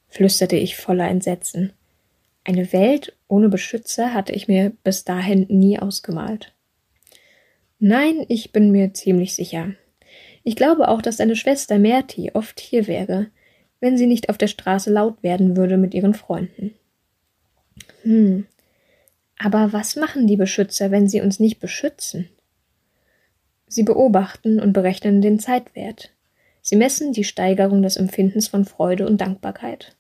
flüsterte 0.10 0.56
ich 0.56 0.78
voller 0.78 1.08
Entsetzen. 1.08 1.74
Eine 2.44 2.72
Welt 2.72 3.14
ohne 3.28 3.50
Beschützer 3.50 4.14
hatte 4.14 4.34
ich 4.34 4.48
mir 4.48 4.72
bis 4.84 5.04
dahin 5.04 5.46
nie 5.50 5.80
ausgemalt. 5.80 6.54
Nein, 7.80 8.26
ich 8.28 8.52
bin 8.52 8.72
mir 8.72 8.94
ziemlich 8.94 9.36
sicher. 9.36 9.74
Ich 10.44 10.56
glaube 10.56 10.88
auch, 10.88 11.02
dass 11.02 11.18
deine 11.18 11.36
Schwester 11.36 11.78
Merti 11.78 12.32
oft 12.34 12.60
hier 12.60 12.88
wäre, 12.88 13.28
wenn 13.80 13.98
sie 13.98 14.08
nicht 14.08 14.30
auf 14.30 14.38
der 14.38 14.48
Straße 14.48 14.90
laut 14.92 15.22
werden 15.22 15.58
würde 15.58 15.78
mit 15.78 15.94
ihren 15.94 16.14
Freunden. 16.14 16.74
Hm. 18.04 18.48
Aber 19.38 19.74
was 19.74 19.96
machen 19.96 20.26
die 20.26 20.38
Beschützer, 20.38 20.90
wenn 20.90 21.08
sie 21.08 21.22
uns 21.22 21.40
nicht 21.40 21.60
beschützen? 21.60 22.30
Sie 23.68 23.84
beobachten 23.84 24.60
und 24.60 24.74
berechnen 24.74 25.22
den 25.22 25.40
Zeitwert. 25.40 26.12
Sie 26.62 26.76
messen 26.76 27.14
die 27.14 27.24
Steigerung 27.24 27.82
des 27.82 27.98
Empfindens 27.98 28.48
von 28.48 28.66
Freude 28.66 29.06
und 29.06 29.20
Dankbarkeit. 29.20 29.96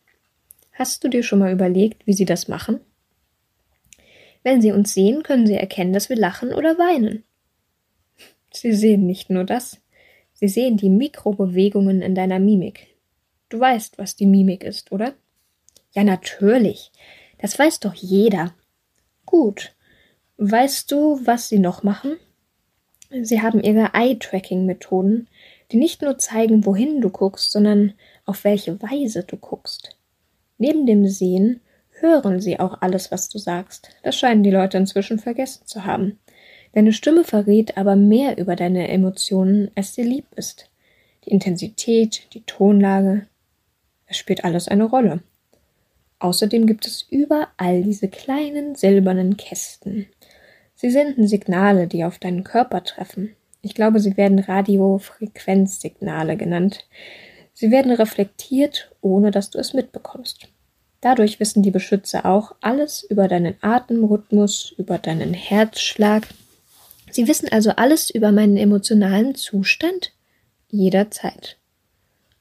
Hast 0.73 1.03
du 1.03 1.09
dir 1.09 1.23
schon 1.23 1.39
mal 1.39 1.51
überlegt, 1.51 2.05
wie 2.05 2.13
sie 2.13 2.25
das 2.25 2.47
machen? 2.47 2.79
Wenn 4.43 4.61
sie 4.61 4.71
uns 4.71 4.93
sehen, 4.93 5.23
können 5.23 5.47
sie 5.47 5.55
erkennen, 5.55 5.91
dass 5.91 6.09
wir 6.09 6.15
lachen 6.15 6.53
oder 6.53 6.77
weinen. 6.77 7.23
Sie 8.53 8.73
sehen 8.73 9.05
nicht 9.05 9.29
nur 9.29 9.43
das, 9.43 9.81
sie 10.33 10.47
sehen 10.47 10.77
die 10.77 10.89
Mikrobewegungen 10.89 12.01
in 12.01 12.15
deiner 12.15 12.39
Mimik. 12.39 12.87
Du 13.49 13.59
weißt, 13.59 13.97
was 13.97 14.15
die 14.15 14.25
Mimik 14.25 14.63
ist, 14.63 14.91
oder? 14.91 15.13
Ja, 15.93 16.03
natürlich. 16.03 16.91
Das 17.39 17.57
weiß 17.57 17.79
doch 17.79 17.93
jeder. 17.93 18.53
Gut. 19.25 19.75
Weißt 20.37 20.91
du, 20.91 21.19
was 21.25 21.49
sie 21.49 21.59
noch 21.59 21.83
machen? 21.83 22.17
Sie 23.09 23.41
haben 23.41 23.61
ihre 23.61 23.91
Eye-Tracking-Methoden, 23.93 25.27
die 25.71 25.77
nicht 25.77 26.01
nur 26.01 26.17
zeigen, 26.17 26.65
wohin 26.65 27.01
du 27.01 27.09
guckst, 27.09 27.51
sondern 27.51 27.93
auf 28.25 28.43
welche 28.43 28.81
Weise 28.81 29.23
du 29.23 29.37
guckst. 29.37 29.95
Neben 30.57 30.85
dem 30.85 31.07
Sehen 31.07 31.61
hören 31.99 32.41
sie 32.41 32.59
auch 32.59 32.81
alles, 32.81 33.11
was 33.11 33.29
du 33.29 33.37
sagst. 33.37 33.89
Das 34.03 34.17
scheinen 34.17 34.43
die 34.43 34.51
Leute 34.51 34.77
inzwischen 34.77 35.19
vergessen 35.19 35.65
zu 35.65 35.85
haben. 35.85 36.19
Deine 36.73 36.93
Stimme 36.93 37.23
verrät 37.23 37.77
aber 37.77 37.95
mehr 37.95 38.37
über 38.37 38.55
deine 38.55 38.87
Emotionen, 38.87 39.71
als 39.75 39.93
dir 39.93 40.03
lieb 40.05 40.25
ist. 40.35 40.69
Die 41.25 41.31
Intensität, 41.31 42.27
die 42.33 42.41
Tonlage, 42.41 43.27
es 44.05 44.17
spielt 44.17 44.43
alles 44.43 44.67
eine 44.67 44.85
Rolle. 44.85 45.21
Außerdem 46.19 46.65
gibt 46.65 46.87
es 46.87 47.05
überall 47.09 47.83
diese 47.83 48.07
kleinen 48.07 48.75
silbernen 48.75 49.37
Kästen. 49.37 50.07
Sie 50.77 50.91
senden 50.91 51.27
Signale, 51.27 51.87
die 51.87 52.05
auf 52.05 52.19
deinen 52.19 52.43
Körper 52.43 52.83
treffen. 52.83 53.35
Ich 53.63 53.73
glaube, 53.73 53.99
sie 53.99 54.15
werden 54.15 54.37
Radiofrequenzsignale 54.37 56.37
genannt. 56.37 56.85
Sie 57.53 57.71
werden 57.71 57.91
reflektiert, 57.91 58.91
ohne 59.01 59.31
dass 59.31 59.49
du 59.49 59.57
es 59.57 59.73
mitbekommst. 59.73 60.47
Dadurch 61.01 61.39
wissen 61.39 61.63
die 61.63 61.71
Beschützer 61.71 62.27
auch 62.27 62.53
alles 62.61 63.03
über 63.03 63.27
deinen 63.27 63.55
Atemrhythmus, 63.61 64.75
über 64.77 64.99
deinen 64.99 65.33
Herzschlag. 65.33 66.27
Sie 67.09 67.27
wissen 67.27 67.51
also 67.51 67.71
alles 67.71 68.11
über 68.11 68.31
meinen 68.31 68.57
emotionalen 68.57 69.33
Zustand 69.33 70.13
jederzeit. 70.69 71.57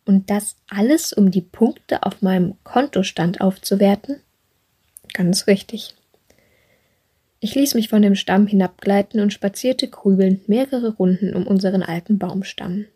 Und 0.05 0.29
das 0.29 0.57
alles, 0.69 1.15
um 1.15 1.31
die 1.31 1.41
Punkte 1.41 2.03
auf 2.03 2.21
meinem 2.21 2.57
Kontostand 2.65 3.41
aufzuwerten? 3.41 4.21
Ganz 5.15 5.47
richtig. 5.47 5.95
Ich 7.47 7.55
ließ 7.55 7.75
mich 7.75 7.89
von 7.89 8.03
dem 8.03 8.17
Stamm 8.17 8.49
hinabgleiten 8.49 9.21
und 9.21 9.33
spazierte 9.33 9.87
grübelnd 9.87 10.49
mehrere 10.49 10.97
Runden 10.97 11.33
um 11.33 11.47
unseren 11.47 11.85
alten 11.85 12.19
Baumstamm. 12.19 12.87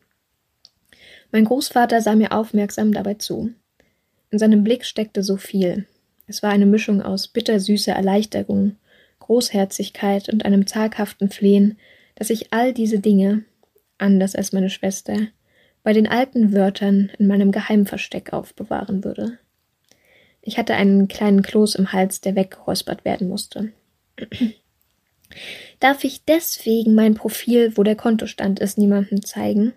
Mein 1.30 1.44
Großvater 1.44 2.00
sah 2.00 2.16
mir 2.16 2.32
aufmerksam 2.32 2.90
dabei 2.90 3.14
zu. 3.14 3.52
In 4.32 4.40
seinem 4.40 4.64
Blick 4.64 4.84
steckte 4.84 5.22
so 5.22 5.36
viel. 5.36 5.86
Es 6.26 6.42
war 6.42 6.50
eine 6.50 6.66
Mischung 6.66 7.00
aus 7.00 7.28
bittersüßer 7.28 7.92
Erleichterung, 7.92 8.74
Großherzigkeit 9.20 10.28
und 10.28 10.44
einem 10.44 10.66
zaghaften 10.66 11.30
Flehen, 11.30 11.78
dass 12.16 12.28
ich 12.28 12.52
all 12.52 12.74
diese 12.74 12.98
Dinge, 12.98 13.44
anders 13.98 14.34
als 14.34 14.52
meine 14.52 14.68
Schwester, 14.68 15.28
bei 15.84 15.92
den 15.92 16.08
alten 16.08 16.52
Wörtern 16.52 17.12
in 17.20 17.28
meinem 17.28 17.52
Geheimversteck 17.52 18.32
aufbewahren 18.32 19.04
würde. 19.04 19.38
Ich 20.42 20.58
hatte 20.58 20.74
einen 20.74 21.06
kleinen 21.06 21.42
Kloß 21.42 21.76
im 21.76 21.92
Hals, 21.92 22.20
der 22.20 22.34
weggeräuspert 22.34 23.04
werden 23.04 23.28
musste. 23.28 23.70
Darf 25.80 26.04
ich 26.04 26.24
deswegen 26.24 26.94
mein 26.94 27.14
Profil, 27.14 27.76
wo 27.76 27.82
der 27.82 27.96
Kontostand 27.96 28.60
ist, 28.60 28.78
niemandem 28.78 29.24
zeigen? 29.24 29.72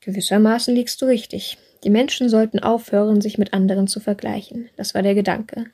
Gewissermaßen 0.00 0.74
liegst 0.74 1.00
du 1.02 1.06
richtig. 1.06 1.58
Die 1.82 1.90
Menschen 1.90 2.28
sollten 2.28 2.60
aufhören, 2.60 3.20
sich 3.20 3.38
mit 3.38 3.52
anderen 3.52 3.88
zu 3.88 4.00
vergleichen. 4.00 4.70
Das 4.76 4.94
war 4.94 5.02
der 5.02 5.14
Gedanke. 5.14 5.66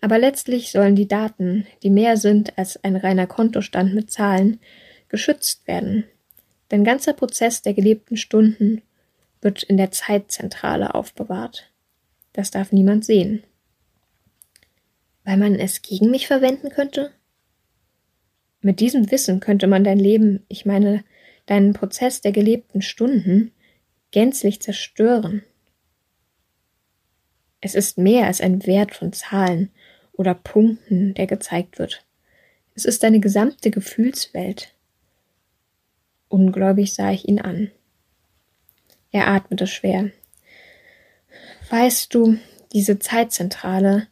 Aber 0.00 0.18
letztlich 0.18 0.72
sollen 0.72 0.96
die 0.96 1.08
Daten, 1.08 1.66
die 1.82 1.90
mehr 1.90 2.16
sind 2.16 2.56
als 2.58 2.82
ein 2.84 2.96
reiner 2.96 3.26
Kontostand 3.26 3.94
mit 3.94 4.10
Zahlen, 4.10 4.60
geschützt 5.08 5.66
werden, 5.66 6.04
Dein 6.70 6.84
ganzer 6.84 7.14
Prozess 7.14 7.62
der 7.62 7.74
gelebten 7.74 8.16
Stunden 8.16 8.82
wird 9.42 9.64
in 9.64 9.76
der 9.76 9.90
Zeitzentrale 9.90 10.94
aufbewahrt. 10.94 11.68
Das 12.32 12.52
darf 12.52 12.70
niemand 12.70 13.04
sehen. 13.04 13.42
Weil 15.30 15.36
man 15.36 15.54
es 15.54 15.80
gegen 15.82 16.10
mich 16.10 16.26
verwenden 16.26 16.70
könnte? 16.70 17.12
Mit 18.62 18.80
diesem 18.80 19.12
Wissen 19.12 19.38
könnte 19.38 19.68
man 19.68 19.84
dein 19.84 20.00
Leben, 20.00 20.44
ich 20.48 20.66
meine 20.66 21.04
deinen 21.46 21.72
Prozess 21.72 22.20
der 22.20 22.32
gelebten 22.32 22.82
Stunden, 22.82 23.52
gänzlich 24.10 24.60
zerstören. 24.60 25.44
Es 27.60 27.76
ist 27.76 27.96
mehr 27.96 28.26
als 28.26 28.40
ein 28.40 28.66
Wert 28.66 28.92
von 28.92 29.12
Zahlen 29.12 29.70
oder 30.10 30.34
Punkten, 30.34 31.14
der 31.14 31.28
gezeigt 31.28 31.78
wird. 31.78 32.04
Es 32.74 32.84
ist 32.84 33.04
deine 33.04 33.20
gesamte 33.20 33.70
Gefühlswelt. 33.70 34.74
Ungläubig 36.26 36.92
sah 36.92 37.12
ich 37.12 37.28
ihn 37.28 37.40
an. 37.40 37.70
Er 39.12 39.28
atmete 39.28 39.68
schwer. 39.68 40.10
Weißt 41.70 42.12
du, 42.16 42.36
diese 42.72 42.98
Zeitzentrale 42.98 44.08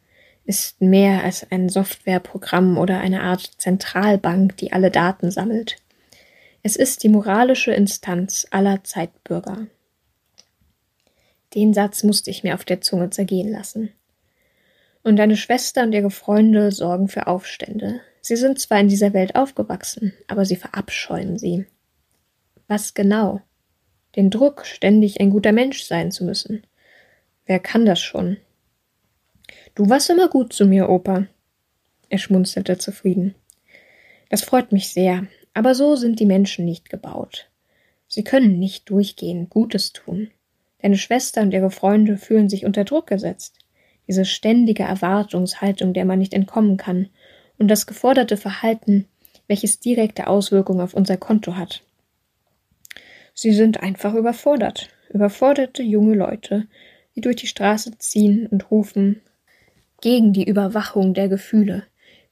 ist 0.49 0.81
mehr 0.81 1.23
als 1.23 1.45
ein 1.51 1.69
Softwareprogramm 1.69 2.79
oder 2.79 2.99
eine 2.99 3.21
Art 3.21 3.51
Zentralbank, 3.59 4.57
die 4.57 4.73
alle 4.73 4.89
Daten 4.89 5.29
sammelt. 5.29 5.75
Es 6.63 6.75
ist 6.75 7.03
die 7.03 7.09
moralische 7.09 7.71
Instanz 7.71 8.47
aller 8.49 8.83
Zeitbürger. 8.83 9.67
Den 11.53 11.75
Satz 11.75 12.03
musste 12.03 12.31
ich 12.31 12.43
mir 12.43 12.55
auf 12.55 12.65
der 12.65 12.81
Zunge 12.81 13.11
zergehen 13.11 13.51
lassen. 13.51 13.93
Und 15.03 15.17
deine 15.17 15.37
Schwester 15.37 15.83
und 15.83 15.93
ihre 15.93 16.09
Freunde 16.09 16.71
sorgen 16.71 17.09
für 17.09 17.27
Aufstände. 17.27 18.01
Sie 18.21 18.35
sind 18.35 18.59
zwar 18.59 18.79
in 18.79 18.87
dieser 18.87 19.13
Welt 19.13 19.35
aufgewachsen, 19.35 20.13
aber 20.27 20.45
sie 20.45 20.55
verabscheuen 20.55 21.37
sie. 21.37 21.67
Was 22.67 22.95
genau? 22.95 23.41
Den 24.15 24.31
Druck, 24.31 24.65
ständig 24.65 25.21
ein 25.21 25.29
guter 25.29 25.51
Mensch 25.51 25.83
sein 25.83 26.11
zu 26.11 26.23
müssen. 26.25 26.63
Wer 27.45 27.59
kann 27.59 27.85
das 27.85 28.01
schon? 28.01 28.37
Du 29.75 29.89
warst 29.89 30.09
immer 30.09 30.27
gut 30.27 30.53
zu 30.53 30.65
mir, 30.65 30.89
Opa. 30.89 31.27
Er 32.09 32.17
schmunzelte 32.17 32.77
zufrieden. 32.77 33.35
Das 34.29 34.41
freut 34.43 34.71
mich 34.71 34.89
sehr, 34.89 35.27
aber 35.53 35.75
so 35.75 35.95
sind 35.95 36.19
die 36.19 36.25
Menschen 36.25 36.65
nicht 36.65 36.89
gebaut. 36.89 37.49
Sie 38.07 38.23
können 38.23 38.59
nicht 38.59 38.89
durchgehend 38.89 39.49
Gutes 39.49 39.93
tun. 39.93 40.31
Deine 40.81 40.97
Schwester 40.97 41.41
und 41.41 41.53
ihre 41.53 41.71
Freunde 41.71 42.17
fühlen 42.17 42.49
sich 42.49 42.65
unter 42.65 42.83
Druck 42.83 43.07
gesetzt. 43.07 43.59
Diese 44.07 44.25
ständige 44.25 44.83
Erwartungshaltung, 44.83 45.93
der 45.93 46.05
man 46.05 46.19
nicht 46.19 46.33
entkommen 46.33 46.77
kann, 46.77 47.09
und 47.57 47.67
das 47.67 47.85
geforderte 47.85 48.37
Verhalten, 48.37 49.05
welches 49.47 49.79
direkte 49.79 50.27
Auswirkungen 50.27 50.81
auf 50.81 50.93
unser 50.93 51.17
Konto 51.17 51.55
hat. 51.55 51.83
Sie 53.33 53.53
sind 53.53 53.81
einfach 53.81 54.13
überfordert. 54.13 54.89
Überforderte 55.09 55.83
junge 55.83 56.15
Leute, 56.15 56.67
die 57.15 57.21
durch 57.21 57.35
die 57.35 57.47
Straße 57.47 57.97
ziehen 57.97 58.47
und 58.47 58.71
rufen 58.71 59.21
gegen 60.01 60.33
die 60.33 60.47
Überwachung 60.47 61.13
der 61.13 61.29
Gefühle, 61.29 61.83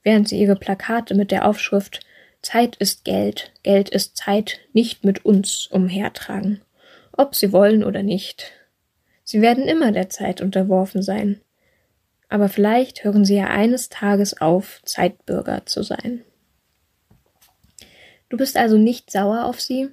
während 0.02 0.28
sie 0.28 0.40
ihre 0.40 0.56
Plakate 0.56 1.14
mit 1.14 1.30
der 1.30 1.46
Aufschrift 1.46 2.00
Zeit 2.42 2.76
ist 2.76 3.04
Geld, 3.04 3.52
Geld 3.62 3.88
ist 3.88 4.16
Zeit 4.16 4.60
nicht 4.72 5.04
mit 5.04 5.24
uns 5.24 5.66
umhertragen, 5.66 6.62
ob 7.12 7.34
sie 7.34 7.52
wollen 7.52 7.82
oder 7.82 8.02
nicht. 8.02 8.52
Sie 9.24 9.42
werden 9.42 9.64
immer 9.64 9.92
der 9.92 10.08
Zeit 10.08 10.40
unterworfen 10.40 11.02
sein. 11.02 11.40
Aber 12.28 12.48
vielleicht 12.48 13.04
hören 13.04 13.24
sie 13.24 13.36
ja 13.36 13.48
eines 13.48 13.88
Tages 13.88 14.40
auf, 14.40 14.80
Zeitbürger 14.84 15.66
zu 15.66 15.82
sein. 15.82 16.22
Du 18.28 18.36
bist 18.36 18.56
also 18.56 18.76
nicht 18.76 19.10
sauer 19.10 19.44
auf 19.44 19.60
sie? 19.60 19.88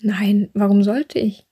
Nein, 0.00 0.50
warum 0.52 0.82
sollte 0.82 1.18
ich? 1.18 1.46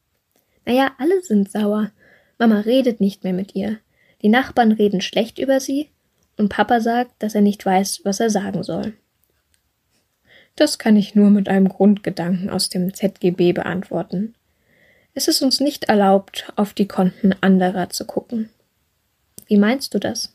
Naja, 0.65 0.93
alle 0.99 1.23
sind 1.23 1.51
sauer. 1.51 1.91
Mama 2.39 2.61
redet 2.61 3.01
nicht 3.01 3.25
mehr 3.25 3.33
mit 3.33 3.55
ihr. 3.55 3.79
Die 4.27 4.33
Nachbarn 4.33 4.73
reden 4.73 5.03
schlecht 5.03 5.39
über 5.39 5.61
sie 5.61 5.89
und 6.37 6.49
Papa 6.49 6.81
sagt, 6.81 7.13
dass 7.21 7.37
er 7.37 7.43
nicht 7.43 7.65
weiß, 7.65 8.01
was 8.03 8.19
er 8.19 8.29
sagen 8.29 8.65
soll. 8.65 8.95
Das 10.57 10.81
kann 10.81 10.97
ich 10.97 11.15
nur 11.15 11.31
mit 11.31 11.49
einem 11.49 11.69
Grundgedanken 11.69 12.51
aus 12.51 12.69
dem 12.69 12.93
ZGB 12.93 13.53
beantworten. 13.53 14.35
Es 15.15 15.29
ist 15.29 15.43
uns 15.43 15.61
nicht 15.61 15.85
erlaubt, 15.85 16.53
auf 16.57 16.73
die 16.73 16.89
Konten 16.89 17.37
anderer 17.41 17.89
zu 17.91 18.05
gucken. 18.05 18.51
Wie 19.47 19.59
meinst 19.59 19.95
du 19.95 20.01
das? 20.01 20.35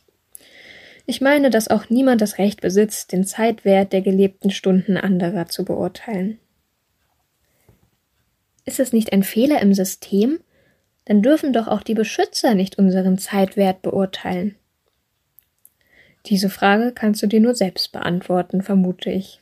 Ich 1.06 1.19
meine, 1.19 1.49
dass 1.49 1.67
auch 1.67 1.89
niemand 1.89 2.21
das 2.21 2.38
Recht 2.38 2.62
besitzt, 2.62 3.12
den 3.12 3.25
Zeitwert 3.25 3.91
der 3.91 4.01
gelebten 4.01 4.51
Stunden 4.51 4.95
anderer 4.95 5.47
zu 5.47 5.65
beurteilen. 5.65 6.39
Ist 8.63 8.80
es 8.80 8.93
nicht 8.93 9.12
ein 9.12 9.23
Fehler 9.23 9.62
im 9.62 9.73
System? 9.73 10.39
Dann 11.05 11.21
dürfen 11.21 11.53
doch 11.53 11.67
auch 11.67 11.81
die 11.81 11.93
Beschützer 11.93 12.53
nicht 12.53 12.77
unseren 12.77 13.17
Zeitwert 13.17 13.81
beurteilen. 13.81 14.55
Diese 16.27 16.49
Frage 16.49 16.91
kannst 16.91 17.23
du 17.23 17.27
dir 17.27 17.39
nur 17.39 17.55
selbst 17.55 17.91
beantworten, 17.91 18.61
vermute 18.61 19.09
ich. 19.09 19.41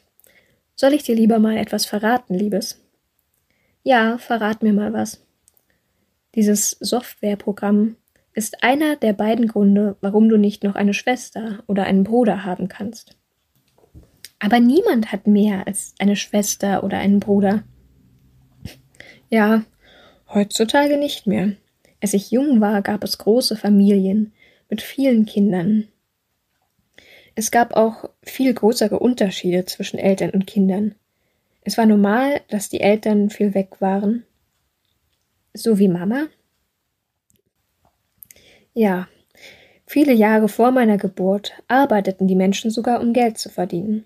Soll 0.75 0.93
ich 0.93 1.03
dir 1.03 1.15
lieber 1.15 1.39
mal 1.39 1.57
etwas 1.57 1.85
verraten, 1.85 2.33
Liebes? 2.33 2.81
Ja, 3.83 4.17
verrat 4.17 4.63
mir 4.63 4.73
mal 4.73 4.93
was. 4.93 5.25
Dieses 6.35 6.71
Softwareprogramm 6.79 7.97
ist 8.33 8.63
einer 8.63 8.95
der 8.95 9.13
beiden 9.13 9.47
Gründe, 9.47 9.97
warum 9.99 10.29
du 10.29 10.37
nicht 10.37 10.63
noch 10.63 10.75
eine 10.75 10.93
Schwester 10.93 11.63
oder 11.67 11.83
einen 11.83 12.03
Bruder 12.03 12.45
haben 12.45 12.69
kannst. 12.69 13.17
Aber 14.39 14.59
niemand 14.61 15.11
hat 15.11 15.27
mehr 15.27 15.67
als 15.67 15.93
eine 15.99 16.15
Schwester 16.15 16.83
oder 16.83 16.99
einen 16.99 17.19
Bruder. 17.19 17.63
Ja, 19.29 19.63
heutzutage 20.33 20.97
nicht 20.97 21.27
mehr. 21.27 21.53
Als 22.01 22.13
ich 22.13 22.31
jung 22.31 22.61
war, 22.61 22.81
gab 22.81 23.03
es 23.03 23.17
große 23.17 23.55
Familien 23.55 24.33
mit 24.69 24.81
vielen 24.81 25.25
Kindern. 25.25 25.87
Es 27.35 27.51
gab 27.51 27.75
auch 27.75 28.09
viel 28.23 28.53
größere 28.53 28.99
Unterschiede 28.99 29.65
zwischen 29.65 29.97
Eltern 29.97 30.31
und 30.31 30.47
Kindern. 30.47 30.95
Es 31.61 31.77
war 31.77 31.85
normal, 31.85 32.41
dass 32.49 32.69
die 32.69 32.81
Eltern 32.81 33.29
viel 33.29 33.53
weg 33.53 33.81
waren. 33.81 34.25
So 35.53 35.79
wie 35.79 35.87
Mama? 35.87 36.27
Ja, 38.73 39.07
viele 39.85 40.13
Jahre 40.13 40.47
vor 40.47 40.71
meiner 40.71 40.97
Geburt 40.97 41.53
arbeiteten 41.67 42.27
die 42.27 42.35
Menschen 42.35 42.71
sogar, 42.71 43.01
um 43.01 43.13
Geld 43.13 43.37
zu 43.37 43.49
verdienen. 43.49 44.05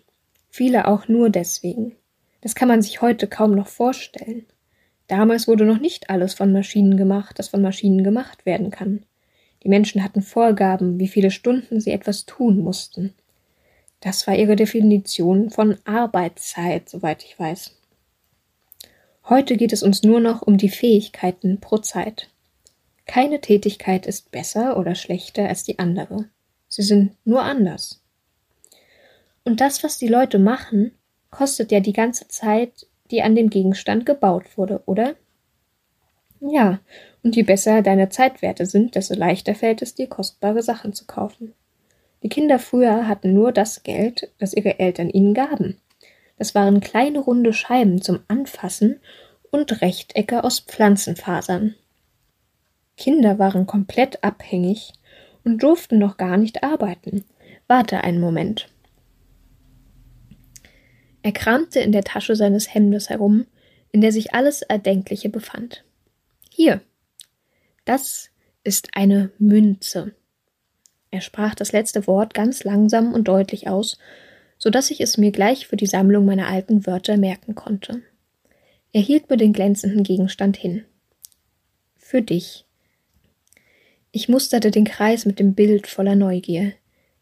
Viele 0.49 0.87
auch 0.87 1.07
nur 1.07 1.29
deswegen. 1.29 1.95
Das 2.41 2.55
kann 2.55 2.67
man 2.67 2.81
sich 2.81 3.01
heute 3.01 3.27
kaum 3.27 3.55
noch 3.55 3.67
vorstellen. 3.67 4.45
Damals 5.13 5.47
wurde 5.47 5.63
noch 5.65 5.79
nicht 5.79 6.09
alles 6.09 6.33
von 6.33 6.51
Maschinen 6.51 6.97
gemacht, 6.97 7.37
das 7.37 7.47
von 7.47 7.61
Maschinen 7.61 8.03
gemacht 8.03 8.47
werden 8.47 8.71
kann. 8.71 9.05
Die 9.61 9.69
Menschen 9.69 10.03
hatten 10.03 10.23
Vorgaben, 10.23 10.97
wie 10.97 11.07
viele 11.07 11.29
Stunden 11.29 11.79
sie 11.79 11.91
etwas 11.91 12.25
tun 12.25 12.57
mussten. 12.61 13.13
Das 13.99 14.25
war 14.25 14.35
ihre 14.35 14.55
Definition 14.55 15.51
von 15.51 15.77
Arbeitszeit, 15.85 16.89
soweit 16.89 17.23
ich 17.23 17.37
weiß. 17.37 17.75
Heute 19.29 19.55
geht 19.55 19.71
es 19.71 19.83
uns 19.83 20.01
nur 20.01 20.19
noch 20.19 20.41
um 20.41 20.57
die 20.57 20.69
Fähigkeiten 20.69 21.59
pro 21.59 21.77
Zeit. 21.77 22.31
Keine 23.05 23.39
Tätigkeit 23.39 24.07
ist 24.07 24.31
besser 24.31 24.77
oder 24.77 24.95
schlechter 24.95 25.47
als 25.47 25.63
die 25.63 25.77
andere. 25.77 26.25
Sie 26.69 26.81
sind 26.81 27.15
nur 27.23 27.43
anders. 27.43 28.01
Und 29.43 29.61
das, 29.61 29.83
was 29.83 29.99
die 29.99 30.07
Leute 30.07 30.39
machen, 30.39 30.91
kostet 31.29 31.71
ja 31.71 31.81
die 31.81 31.93
ganze 31.93 32.27
Zeit, 32.29 32.87
die 33.13 33.21
an 33.21 33.35
dem 33.35 33.51
Gegenstand 33.51 34.07
gebaut 34.07 34.57
wurde, 34.57 34.81
oder? 34.87 35.15
Ja, 36.41 36.79
und 37.21 37.35
je 37.35 37.43
besser 37.43 37.83
deine 37.83 38.09
Zeitwerte 38.09 38.65
sind, 38.65 38.95
desto 38.95 39.13
leichter 39.13 39.53
fällt 39.53 39.83
es 39.83 39.93
dir, 39.93 40.07
kostbare 40.07 40.63
Sachen 40.63 40.93
zu 40.93 41.05
kaufen. 41.05 41.53
Die 42.23 42.29
Kinder 42.29 42.57
früher 42.57 43.07
hatten 43.07 43.33
nur 43.33 43.51
das 43.51 43.83
Geld, 43.83 44.31
das 44.39 44.53
ihre 44.53 44.79
Eltern 44.79 45.09
ihnen 45.09 45.35
gaben. 45.35 45.77
Das 46.39 46.55
waren 46.55 46.81
kleine 46.81 47.19
runde 47.19 47.53
Scheiben 47.53 48.01
zum 48.01 48.21
Anfassen 48.27 48.99
und 49.51 49.81
Rechtecke 49.81 50.43
aus 50.43 50.59
Pflanzenfasern. 50.59 51.75
Kinder 52.97 53.37
waren 53.37 53.67
komplett 53.67 54.23
abhängig 54.23 54.91
und 55.43 55.61
durften 55.61 55.99
noch 55.99 56.17
gar 56.17 56.37
nicht 56.37 56.63
arbeiten. 56.63 57.25
Warte 57.67 58.03
einen 58.03 58.19
Moment. 58.19 58.72
Er 61.23 61.31
kramte 61.31 61.79
in 61.79 61.91
der 61.91 62.03
Tasche 62.03 62.35
seines 62.35 62.73
Hemdes 62.73 63.09
herum, 63.09 63.47
in 63.91 64.01
der 64.01 64.11
sich 64.11 64.33
alles 64.33 64.61
Erdenkliche 64.61 65.29
befand. 65.29 65.83
Hier. 66.49 66.81
Das 67.85 68.29
ist 68.63 68.89
eine 68.93 69.31
Münze. 69.39 70.13
Er 71.11 71.21
sprach 71.21 71.55
das 71.55 71.71
letzte 71.71 72.07
Wort 72.07 72.33
ganz 72.33 72.63
langsam 72.63 73.13
und 73.13 73.27
deutlich 73.27 73.67
aus, 73.67 73.97
so 74.57 74.69
dass 74.69 74.91
ich 74.91 75.01
es 75.01 75.17
mir 75.17 75.31
gleich 75.31 75.67
für 75.67 75.77
die 75.77 75.85
Sammlung 75.85 76.25
meiner 76.25 76.47
alten 76.47 76.85
Wörter 76.85 77.17
merken 77.17 77.55
konnte. 77.55 78.01
Er 78.91 79.01
hielt 79.01 79.29
mir 79.29 79.37
den 79.37 79.53
glänzenden 79.53 80.03
Gegenstand 80.03 80.57
hin. 80.57 80.85
Für 81.97 82.21
dich. 82.21 82.65
Ich 84.11 84.29
musterte 84.29 84.71
den 84.71 84.85
Kreis 84.85 85.25
mit 85.25 85.39
dem 85.39 85.55
Bild 85.55 85.87
voller 85.87 86.15
Neugier. 86.15 86.73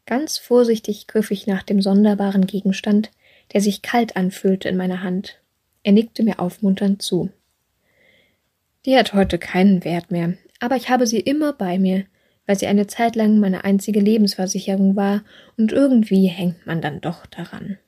Ganz 0.06 0.38
vorsichtig 0.38 1.06
griff 1.06 1.30
ich 1.30 1.46
nach 1.46 1.62
dem 1.62 1.80
sonderbaren 1.80 2.46
Gegenstand, 2.46 3.10
der 3.52 3.60
sich 3.60 3.82
kalt 3.82 4.16
anfühlte 4.16 4.68
in 4.68 4.76
meiner 4.76 5.02
Hand. 5.02 5.40
Er 5.82 5.92
nickte 5.92 6.22
mir 6.22 6.38
aufmunternd 6.38 7.02
zu. 7.02 7.30
Die 8.84 8.96
hat 8.96 9.14
heute 9.14 9.38
keinen 9.38 9.84
Wert 9.84 10.10
mehr, 10.10 10.34
aber 10.60 10.76
ich 10.76 10.90
habe 10.90 11.06
sie 11.06 11.20
immer 11.20 11.52
bei 11.52 11.78
mir, 11.78 12.04
weil 12.46 12.58
sie 12.58 12.66
eine 12.66 12.86
Zeit 12.86 13.16
lang 13.16 13.38
meine 13.38 13.64
einzige 13.64 14.00
Lebensversicherung 14.00 14.96
war, 14.96 15.22
und 15.56 15.72
irgendwie 15.72 16.26
hängt 16.26 16.66
man 16.66 16.80
dann 16.80 17.00
doch 17.00 17.26
daran. 17.26 17.78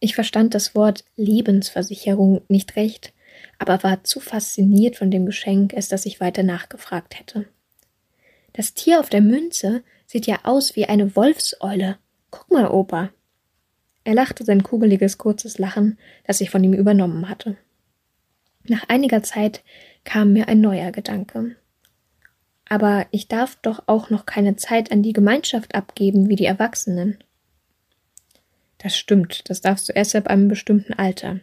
Ich 0.00 0.14
verstand 0.14 0.54
das 0.54 0.74
Wort 0.74 1.04
Lebensversicherung 1.16 2.40
nicht 2.48 2.76
recht, 2.76 3.12
aber 3.58 3.82
war 3.82 4.02
zu 4.02 4.18
fasziniert 4.18 4.96
von 4.96 5.10
dem 5.10 5.26
Geschenk, 5.26 5.74
als 5.74 5.88
dass 5.88 6.06
ich 6.06 6.20
weiter 6.20 6.42
nachgefragt 6.42 7.18
hätte. 7.18 7.46
Das 8.52 8.74
Tier 8.74 8.98
auf 8.98 9.10
der 9.10 9.20
Münze 9.20 9.82
sieht 10.06 10.26
ja 10.26 10.40
aus 10.42 10.74
wie 10.74 10.86
eine 10.86 11.14
Wolfseule. 11.14 11.98
Guck 12.30 12.50
mal, 12.50 12.68
Opa. 12.68 13.10
Er 14.10 14.16
lachte 14.16 14.42
sein 14.44 14.64
kugeliges, 14.64 15.18
kurzes 15.18 15.58
Lachen, 15.58 15.96
das 16.24 16.40
ich 16.40 16.50
von 16.50 16.64
ihm 16.64 16.72
übernommen 16.72 17.28
hatte. 17.28 17.56
Nach 18.64 18.88
einiger 18.88 19.22
Zeit 19.22 19.62
kam 20.02 20.32
mir 20.32 20.48
ein 20.48 20.60
neuer 20.60 20.90
Gedanke. 20.90 21.54
Aber 22.68 23.06
ich 23.12 23.28
darf 23.28 23.54
doch 23.62 23.84
auch 23.86 24.10
noch 24.10 24.26
keine 24.26 24.56
Zeit 24.56 24.90
an 24.90 25.04
die 25.04 25.12
Gemeinschaft 25.12 25.76
abgeben 25.76 26.28
wie 26.28 26.34
die 26.34 26.44
Erwachsenen. 26.44 27.22
Das 28.78 28.98
stimmt, 28.98 29.48
das 29.48 29.60
darfst 29.60 29.88
du 29.88 29.92
erst 29.92 30.16
ab 30.16 30.26
einem 30.26 30.48
bestimmten 30.48 30.94
Alter. 30.94 31.38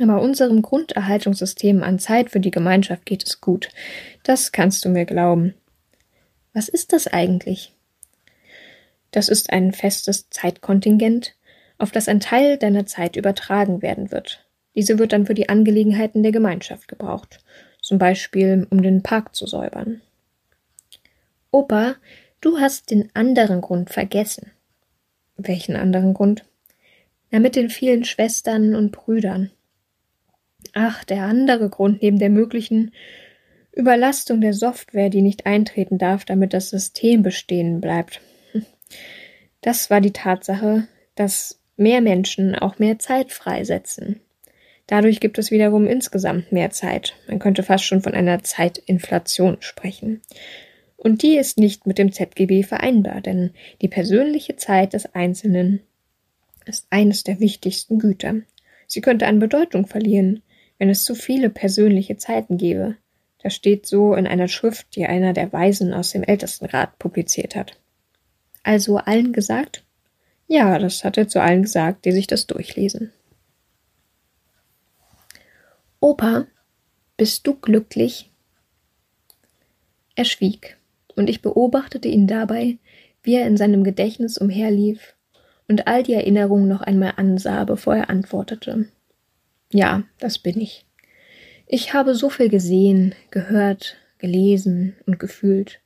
Aber 0.00 0.20
unserem 0.20 0.62
Grunderhaltungssystem 0.62 1.84
an 1.84 2.00
Zeit 2.00 2.28
für 2.28 2.40
die 2.40 2.50
Gemeinschaft 2.50 3.06
geht 3.06 3.24
es 3.24 3.40
gut. 3.40 3.68
Das 4.24 4.50
kannst 4.50 4.84
du 4.84 4.88
mir 4.88 5.04
glauben. 5.04 5.54
Was 6.54 6.68
ist 6.68 6.92
das 6.92 7.06
eigentlich? 7.06 7.72
Das 9.12 9.28
ist 9.28 9.50
ein 9.50 9.72
festes 9.72 10.28
Zeitkontingent, 10.30 11.36
auf 11.78 11.90
das 11.90 12.08
ein 12.08 12.20
Teil 12.20 12.56
deiner 12.58 12.86
Zeit 12.86 13.16
übertragen 13.16 13.82
werden 13.82 14.10
wird. 14.10 14.46
Diese 14.74 14.98
wird 14.98 15.12
dann 15.12 15.26
für 15.26 15.34
die 15.34 15.48
Angelegenheiten 15.48 16.22
der 16.22 16.32
Gemeinschaft 16.32 16.88
gebraucht, 16.88 17.38
zum 17.80 17.98
Beispiel 17.98 18.66
um 18.70 18.82
den 18.82 19.02
Park 19.02 19.34
zu 19.34 19.46
säubern. 19.46 20.00
Opa, 21.50 21.94
du 22.40 22.58
hast 22.58 22.90
den 22.90 23.10
anderen 23.14 23.60
Grund 23.60 23.90
vergessen. 23.90 24.50
Welchen 25.36 25.76
anderen 25.76 26.14
Grund? 26.14 26.44
Na, 27.30 27.38
mit 27.38 27.56
den 27.56 27.70
vielen 27.70 28.04
Schwestern 28.04 28.74
und 28.74 28.92
Brüdern. 28.92 29.50
Ach, 30.72 31.04
der 31.04 31.24
andere 31.24 31.68
Grund 31.68 32.02
neben 32.02 32.18
der 32.18 32.30
möglichen 32.30 32.92
Überlastung 33.72 34.40
der 34.40 34.54
Software, 34.54 35.10
die 35.10 35.22
nicht 35.22 35.46
eintreten 35.46 35.98
darf, 35.98 36.24
damit 36.24 36.52
das 36.52 36.70
System 36.70 37.22
bestehen 37.22 37.80
bleibt. 37.80 38.20
Das 39.60 39.90
war 39.90 40.00
die 40.00 40.12
Tatsache, 40.12 40.86
dass 41.14 41.60
mehr 41.76 42.00
Menschen 42.00 42.54
auch 42.54 42.78
mehr 42.78 42.98
Zeit 42.98 43.32
freisetzen. 43.32 44.20
Dadurch 44.86 45.20
gibt 45.20 45.38
es 45.38 45.50
wiederum 45.50 45.86
insgesamt 45.86 46.52
mehr 46.52 46.70
Zeit. 46.70 47.14
Man 47.26 47.38
könnte 47.38 47.62
fast 47.62 47.84
schon 47.84 48.02
von 48.02 48.14
einer 48.14 48.42
Zeitinflation 48.42 49.56
sprechen. 49.60 50.20
Und 50.96 51.22
die 51.22 51.36
ist 51.36 51.58
nicht 51.58 51.86
mit 51.86 51.98
dem 51.98 52.12
ZGB 52.12 52.62
vereinbar, 52.62 53.20
denn 53.20 53.52
die 53.82 53.88
persönliche 53.88 54.56
Zeit 54.56 54.92
des 54.92 55.14
Einzelnen 55.14 55.80
ist 56.66 56.86
eines 56.90 57.24
der 57.24 57.40
wichtigsten 57.40 57.98
Güter. 57.98 58.36
Sie 58.86 59.00
könnte 59.00 59.26
an 59.26 59.38
Bedeutung 59.38 59.86
verlieren, 59.86 60.42
wenn 60.78 60.90
es 60.90 61.04
zu 61.04 61.14
viele 61.14 61.50
persönliche 61.50 62.16
Zeiten 62.16 62.58
gäbe. 62.58 62.96
Das 63.42 63.54
steht 63.54 63.86
so 63.86 64.14
in 64.14 64.26
einer 64.26 64.48
Schrift, 64.48 64.96
die 64.96 65.06
einer 65.06 65.34
der 65.34 65.52
Weisen 65.52 65.92
aus 65.92 66.10
dem 66.12 66.22
Ältestenrat 66.22 66.98
publiziert 66.98 67.54
hat. 67.54 67.78
Also 68.62 68.96
allen 68.96 69.32
gesagt? 69.32 69.83
Ja, 70.46 70.78
das 70.78 71.04
hat 71.04 71.16
er 71.16 71.28
zu 71.28 71.40
allen 71.40 71.62
gesagt, 71.62 72.04
die 72.04 72.12
sich 72.12 72.26
das 72.26 72.46
durchlesen. 72.46 73.12
Opa, 76.00 76.46
bist 77.16 77.46
du 77.46 77.54
glücklich? 77.54 78.30
Er 80.16 80.24
schwieg, 80.24 80.76
und 81.16 81.30
ich 81.30 81.42
beobachtete 81.42 82.08
ihn 82.08 82.26
dabei, 82.26 82.78
wie 83.22 83.34
er 83.34 83.46
in 83.46 83.56
seinem 83.56 83.84
Gedächtnis 83.84 84.36
umherlief 84.38 85.14
und 85.66 85.86
all 85.86 86.02
die 86.02 86.12
Erinnerungen 86.12 86.68
noch 86.68 86.82
einmal 86.82 87.14
ansah, 87.16 87.64
bevor 87.64 87.96
er 87.96 88.10
antwortete. 88.10 88.88
Ja, 89.72 90.04
das 90.18 90.38
bin 90.38 90.60
ich. 90.60 90.84
Ich 91.66 91.94
habe 91.94 92.14
so 92.14 92.28
viel 92.28 92.50
gesehen, 92.50 93.14
gehört, 93.30 93.96
gelesen 94.18 94.94
und 95.06 95.18
gefühlt. 95.18 95.80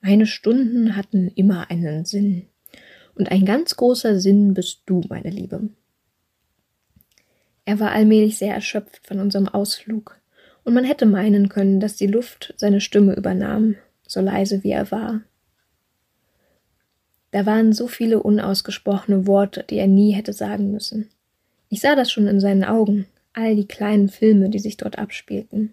Meine 0.00 0.26
Stunden 0.26 0.96
hatten 0.96 1.28
immer 1.28 1.70
einen 1.70 2.04
Sinn. 2.04 2.48
Und 3.16 3.30
ein 3.30 3.44
ganz 3.44 3.76
großer 3.76 4.20
Sinn 4.20 4.54
bist 4.54 4.82
du, 4.86 5.00
meine 5.08 5.30
Liebe. 5.30 5.70
Er 7.64 7.80
war 7.80 7.90
allmählich 7.90 8.38
sehr 8.38 8.54
erschöpft 8.54 9.04
von 9.06 9.18
unserem 9.18 9.48
Ausflug, 9.48 10.20
und 10.64 10.74
man 10.74 10.84
hätte 10.84 11.06
meinen 11.06 11.48
können, 11.48 11.78
dass 11.78 11.96
die 11.96 12.08
Luft 12.08 12.52
seine 12.56 12.80
Stimme 12.80 13.14
übernahm, 13.14 13.76
so 14.06 14.20
leise 14.20 14.64
wie 14.64 14.72
er 14.72 14.90
war. 14.90 15.22
Da 17.30 17.46
waren 17.46 17.72
so 17.72 17.86
viele 17.86 18.22
unausgesprochene 18.22 19.26
Worte, 19.26 19.64
die 19.68 19.76
er 19.76 19.86
nie 19.86 20.12
hätte 20.12 20.32
sagen 20.32 20.72
müssen. 20.72 21.08
Ich 21.68 21.80
sah 21.80 21.94
das 21.94 22.10
schon 22.10 22.26
in 22.26 22.40
seinen 22.40 22.64
Augen, 22.64 23.06
all 23.32 23.54
die 23.54 23.68
kleinen 23.68 24.08
Filme, 24.08 24.50
die 24.50 24.58
sich 24.58 24.76
dort 24.76 24.98
abspielten. 24.98 25.72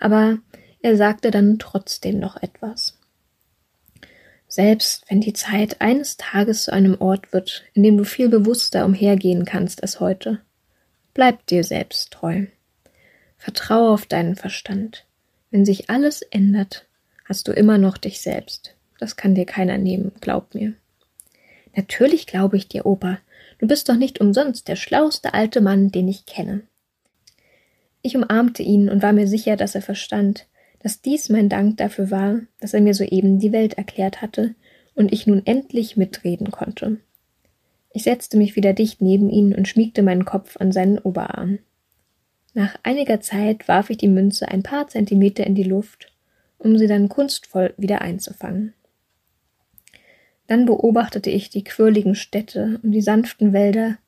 Aber 0.00 0.38
er 0.80 0.96
sagte 0.96 1.30
dann 1.30 1.58
trotzdem 1.58 2.18
noch 2.18 2.42
etwas. 2.42 2.91
Selbst 4.52 5.06
wenn 5.08 5.22
die 5.22 5.32
Zeit 5.32 5.80
eines 5.80 6.18
Tages 6.18 6.64
zu 6.64 6.74
einem 6.74 7.00
Ort 7.00 7.32
wird, 7.32 7.64
in 7.72 7.82
dem 7.82 7.96
du 7.96 8.04
viel 8.04 8.28
bewusster 8.28 8.84
umhergehen 8.84 9.46
kannst 9.46 9.80
als 9.80 9.98
heute, 9.98 10.42
bleib 11.14 11.46
dir 11.46 11.64
selbst 11.64 12.10
treu. 12.10 12.44
Vertraue 13.38 13.88
auf 13.88 14.04
deinen 14.04 14.36
Verstand. 14.36 15.06
Wenn 15.50 15.64
sich 15.64 15.88
alles 15.88 16.20
ändert, 16.20 16.86
hast 17.24 17.48
du 17.48 17.52
immer 17.52 17.78
noch 17.78 17.96
dich 17.96 18.20
selbst. 18.20 18.76
Das 18.98 19.16
kann 19.16 19.34
dir 19.34 19.46
keiner 19.46 19.78
nehmen, 19.78 20.12
glaub 20.20 20.54
mir. 20.54 20.74
Natürlich 21.74 22.26
glaube 22.26 22.58
ich 22.58 22.68
dir, 22.68 22.84
Opa. 22.84 23.20
Du 23.56 23.66
bist 23.66 23.88
doch 23.88 23.96
nicht 23.96 24.20
umsonst 24.20 24.68
der 24.68 24.76
schlauste 24.76 25.32
alte 25.32 25.62
Mann, 25.62 25.90
den 25.92 26.08
ich 26.08 26.26
kenne. 26.26 26.60
Ich 28.02 28.18
umarmte 28.18 28.62
ihn 28.62 28.90
und 28.90 29.02
war 29.02 29.14
mir 29.14 29.28
sicher, 29.28 29.56
dass 29.56 29.74
er 29.74 29.80
verstand, 29.80 30.46
dass 30.82 31.00
dies 31.00 31.28
mein 31.28 31.48
Dank 31.48 31.76
dafür 31.76 32.10
war, 32.10 32.40
dass 32.60 32.74
er 32.74 32.80
mir 32.80 32.94
soeben 32.94 33.38
die 33.38 33.52
Welt 33.52 33.74
erklärt 33.74 34.20
hatte 34.20 34.54
und 34.94 35.12
ich 35.12 35.26
nun 35.26 35.46
endlich 35.46 35.96
mitreden 35.96 36.50
konnte. 36.50 36.98
Ich 37.92 38.02
setzte 38.02 38.36
mich 38.36 38.56
wieder 38.56 38.72
dicht 38.72 39.00
neben 39.00 39.30
ihn 39.30 39.54
und 39.54 39.68
schmiegte 39.68 40.02
meinen 40.02 40.24
Kopf 40.24 40.56
an 40.58 40.72
seinen 40.72 40.98
Oberarm. 40.98 41.58
Nach 42.54 42.76
einiger 42.82 43.20
Zeit 43.20 43.68
warf 43.68 43.90
ich 43.90 43.98
die 43.98 44.08
Münze 44.08 44.48
ein 44.48 44.62
paar 44.62 44.88
Zentimeter 44.88 45.46
in 45.46 45.54
die 45.54 45.62
Luft, 45.62 46.12
um 46.58 46.76
sie 46.76 46.86
dann 46.86 47.08
kunstvoll 47.08 47.74
wieder 47.76 48.02
einzufangen. 48.02 48.74
Dann 50.48 50.66
beobachtete 50.66 51.30
ich 51.30 51.48
die 51.48 51.64
quirligen 51.64 52.14
Städte 52.14 52.80
und 52.82 52.92
die 52.92 53.02
sanften 53.02 53.52
Wälder, 53.52 53.98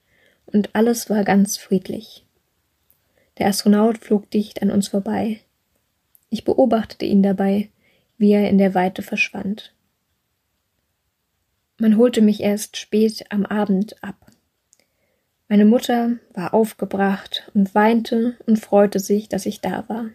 und 0.46 0.70
alles 0.74 1.08
war 1.08 1.24
ganz 1.24 1.56
friedlich. 1.56 2.26
Der 3.38 3.46
Astronaut 3.46 3.98
flog 3.98 4.30
dicht 4.30 4.60
an 4.62 4.70
uns 4.70 4.88
vorbei. 4.88 5.40
Ich 6.34 6.42
beobachtete 6.42 7.04
ihn 7.04 7.22
dabei, 7.22 7.68
wie 8.18 8.32
er 8.32 8.50
in 8.50 8.58
der 8.58 8.74
Weite 8.74 9.02
verschwand. 9.02 9.72
Man 11.78 11.96
holte 11.96 12.22
mich 12.22 12.40
erst 12.40 12.76
spät 12.76 13.24
am 13.28 13.46
Abend 13.46 14.02
ab. 14.02 14.16
Meine 15.46 15.64
Mutter 15.64 16.16
war 16.32 16.52
aufgebracht 16.52 17.48
und 17.54 17.72
weinte 17.76 18.36
und 18.46 18.58
freute 18.58 18.98
sich, 18.98 19.28
dass 19.28 19.46
ich 19.46 19.60
da 19.60 19.88
war. 19.88 20.06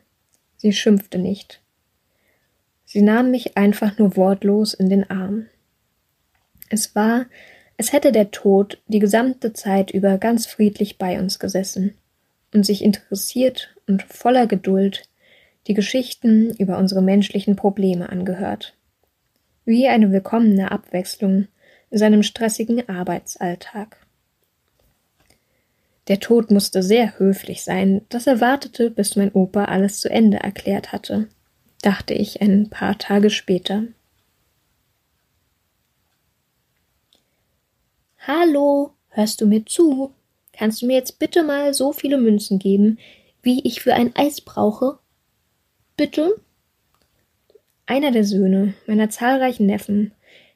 Sie 0.58 0.74
schimpfte 0.74 1.20
nicht. 1.20 1.62
Sie 2.84 3.02
nahm 3.02 3.32
mich 3.32 3.56
einfach 3.56 3.98
nur 3.98 4.18
wortlos 4.18 4.74
in 4.74 4.90
den 4.90 5.10
Arm. 5.10 5.46
Es 6.68 6.96
war, 6.96 7.28
als 7.78 7.94
hätte 7.94 8.12
der 8.12 8.32
Tod 8.32 8.82
die 8.88 9.00
gesamte 9.00 9.54
Zeit 9.54 9.90
über 9.90 10.18
ganz 10.18 10.48
friedlich 10.48 10.98
bei 10.98 11.18
uns 11.18 11.40
gesessen 11.40 11.94
und 12.54 12.66
sich 12.66 12.84
interessiert 12.84 13.74
und 13.88 14.04
voller 14.04 14.48
Geduld 14.48 15.08
die 15.70 15.76
Geschichten 15.76 16.50
über 16.56 16.80
unsere 16.80 17.04
menschlichen 17.04 17.56
Probleme 17.56 18.10
angehört. 18.10 18.74
Wie 19.66 19.88
eine 19.88 20.12
willkommene 20.12 20.72
Abwechslung 20.72 21.48
in 21.92 21.98
seinem 22.00 22.24
stressigen 22.24 22.90
Arbeitsalltag. 22.90 23.98
Der 26.08 26.20
Tod 26.20 26.50
musste 26.50 26.82
sehr 26.82 27.20
höflich 27.20 27.64
sein, 27.64 28.02
dass 28.10 28.26
er 28.26 28.42
wartete, 28.42 28.90
bis 28.90 29.16
mein 29.16 29.32
Opa 29.32 29.66
alles 29.66 30.00
zu 30.00 30.10
Ende 30.10 30.38
erklärt 30.38 30.92
hatte, 30.92 31.28
dachte 31.84 32.16
ich 32.16 32.42
ein 32.42 32.72
paar 32.72 32.98
Tage 32.98 33.30
später. 33.30 33.84
Hallo, 38.26 38.94
hörst 39.10 39.40
du 39.40 39.46
mir 39.46 39.68
zu? 39.68 40.16
Kannst 40.52 40.82
du 40.82 40.88
mir 40.88 40.96
jetzt 40.96 41.20
bitte 41.20 41.44
mal 41.44 41.76
so 41.76 41.94
viele 41.94 42.18
Münzen 42.18 42.58
geben, 42.58 42.98
wie 43.44 43.62
ich 43.62 43.82
für 43.82 43.94
ein 43.94 44.16
Eis 44.16 44.42
brauche? 44.42 44.98
Bitte? 46.00 46.40
Einer 47.86 48.12
der 48.12 48.24
Söhne 48.24 48.74
meiner 48.88 49.10
zahlreichen 49.10 49.66
Neffen 49.66 50.14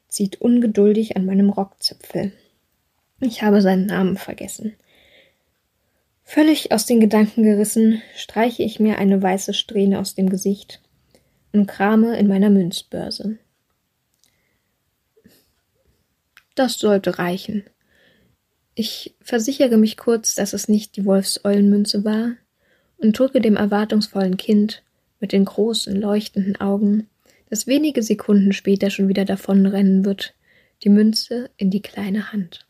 zieht 0.08 0.40
ungeduldig 0.40 1.18
an 1.18 1.26
meinem 1.26 1.50
Rockzipfel. 1.50 2.32
Ich 3.20 3.42
habe 3.42 3.60
seinen 3.60 3.84
Namen 3.84 4.16
vergessen. 4.16 4.74
Völlig 6.22 6.72
aus 6.72 6.86
den 6.86 6.98
Gedanken 6.98 7.42
gerissen, 7.42 8.00
streiche 8.16 8.62
ich 8.62 8.80
mir 8.80 8.96
eine 8.96 9.20
weiße 9.20 9.52
Strähne 9.52 10.00
aus 10.00 10.14
dem 10.14 10.30
Gesicht 10.30 10.80
und 11.52 11.66
krame 11.66 12.16
in 12.18 12.26
meiner 12.26 12.48
Münzbörse. 12.48 13.36
Das 16.54 16.78
sollte 16.78 17.18
reichen. 17.18 17.64
Ich 18.74 19.14
versichere 19.20 19.76
mich 19.76 19.98
kurz, 19.98 20.34
dass 20.34 20.54
es 20.54 20.68
nicht 20.68 20.96
die 20.96 21.04
Wolfseulenmünze 21.04 22.02
war 22.02 22.30
und 22.96 23.18
drücke 23.18 23.42
dem 23.42 23.56
erwartungsvollen 23.56 24.38
Kind 24.38 24.82
mit 25.24 25.32
den 25.32 25.46
großen, 25.46 25.98
leuchtenden 25.98 26.56
Augen, 26.60 27.08
das 27.48 27.66
wenige 27.66 28.02
Sekunden 28.02 28.52
später 28.52 28.90
schon 28.90 29.08
wieder 29.08 29.24
davonrennen 29.24 30.04
wird, 30.04 30.34
die 30.82 30.90
Münze 30.90 31.48
in 31.56 31.70
die 31.70 31.80
kleine 31.80 32.30
Hand. 32.30 32.66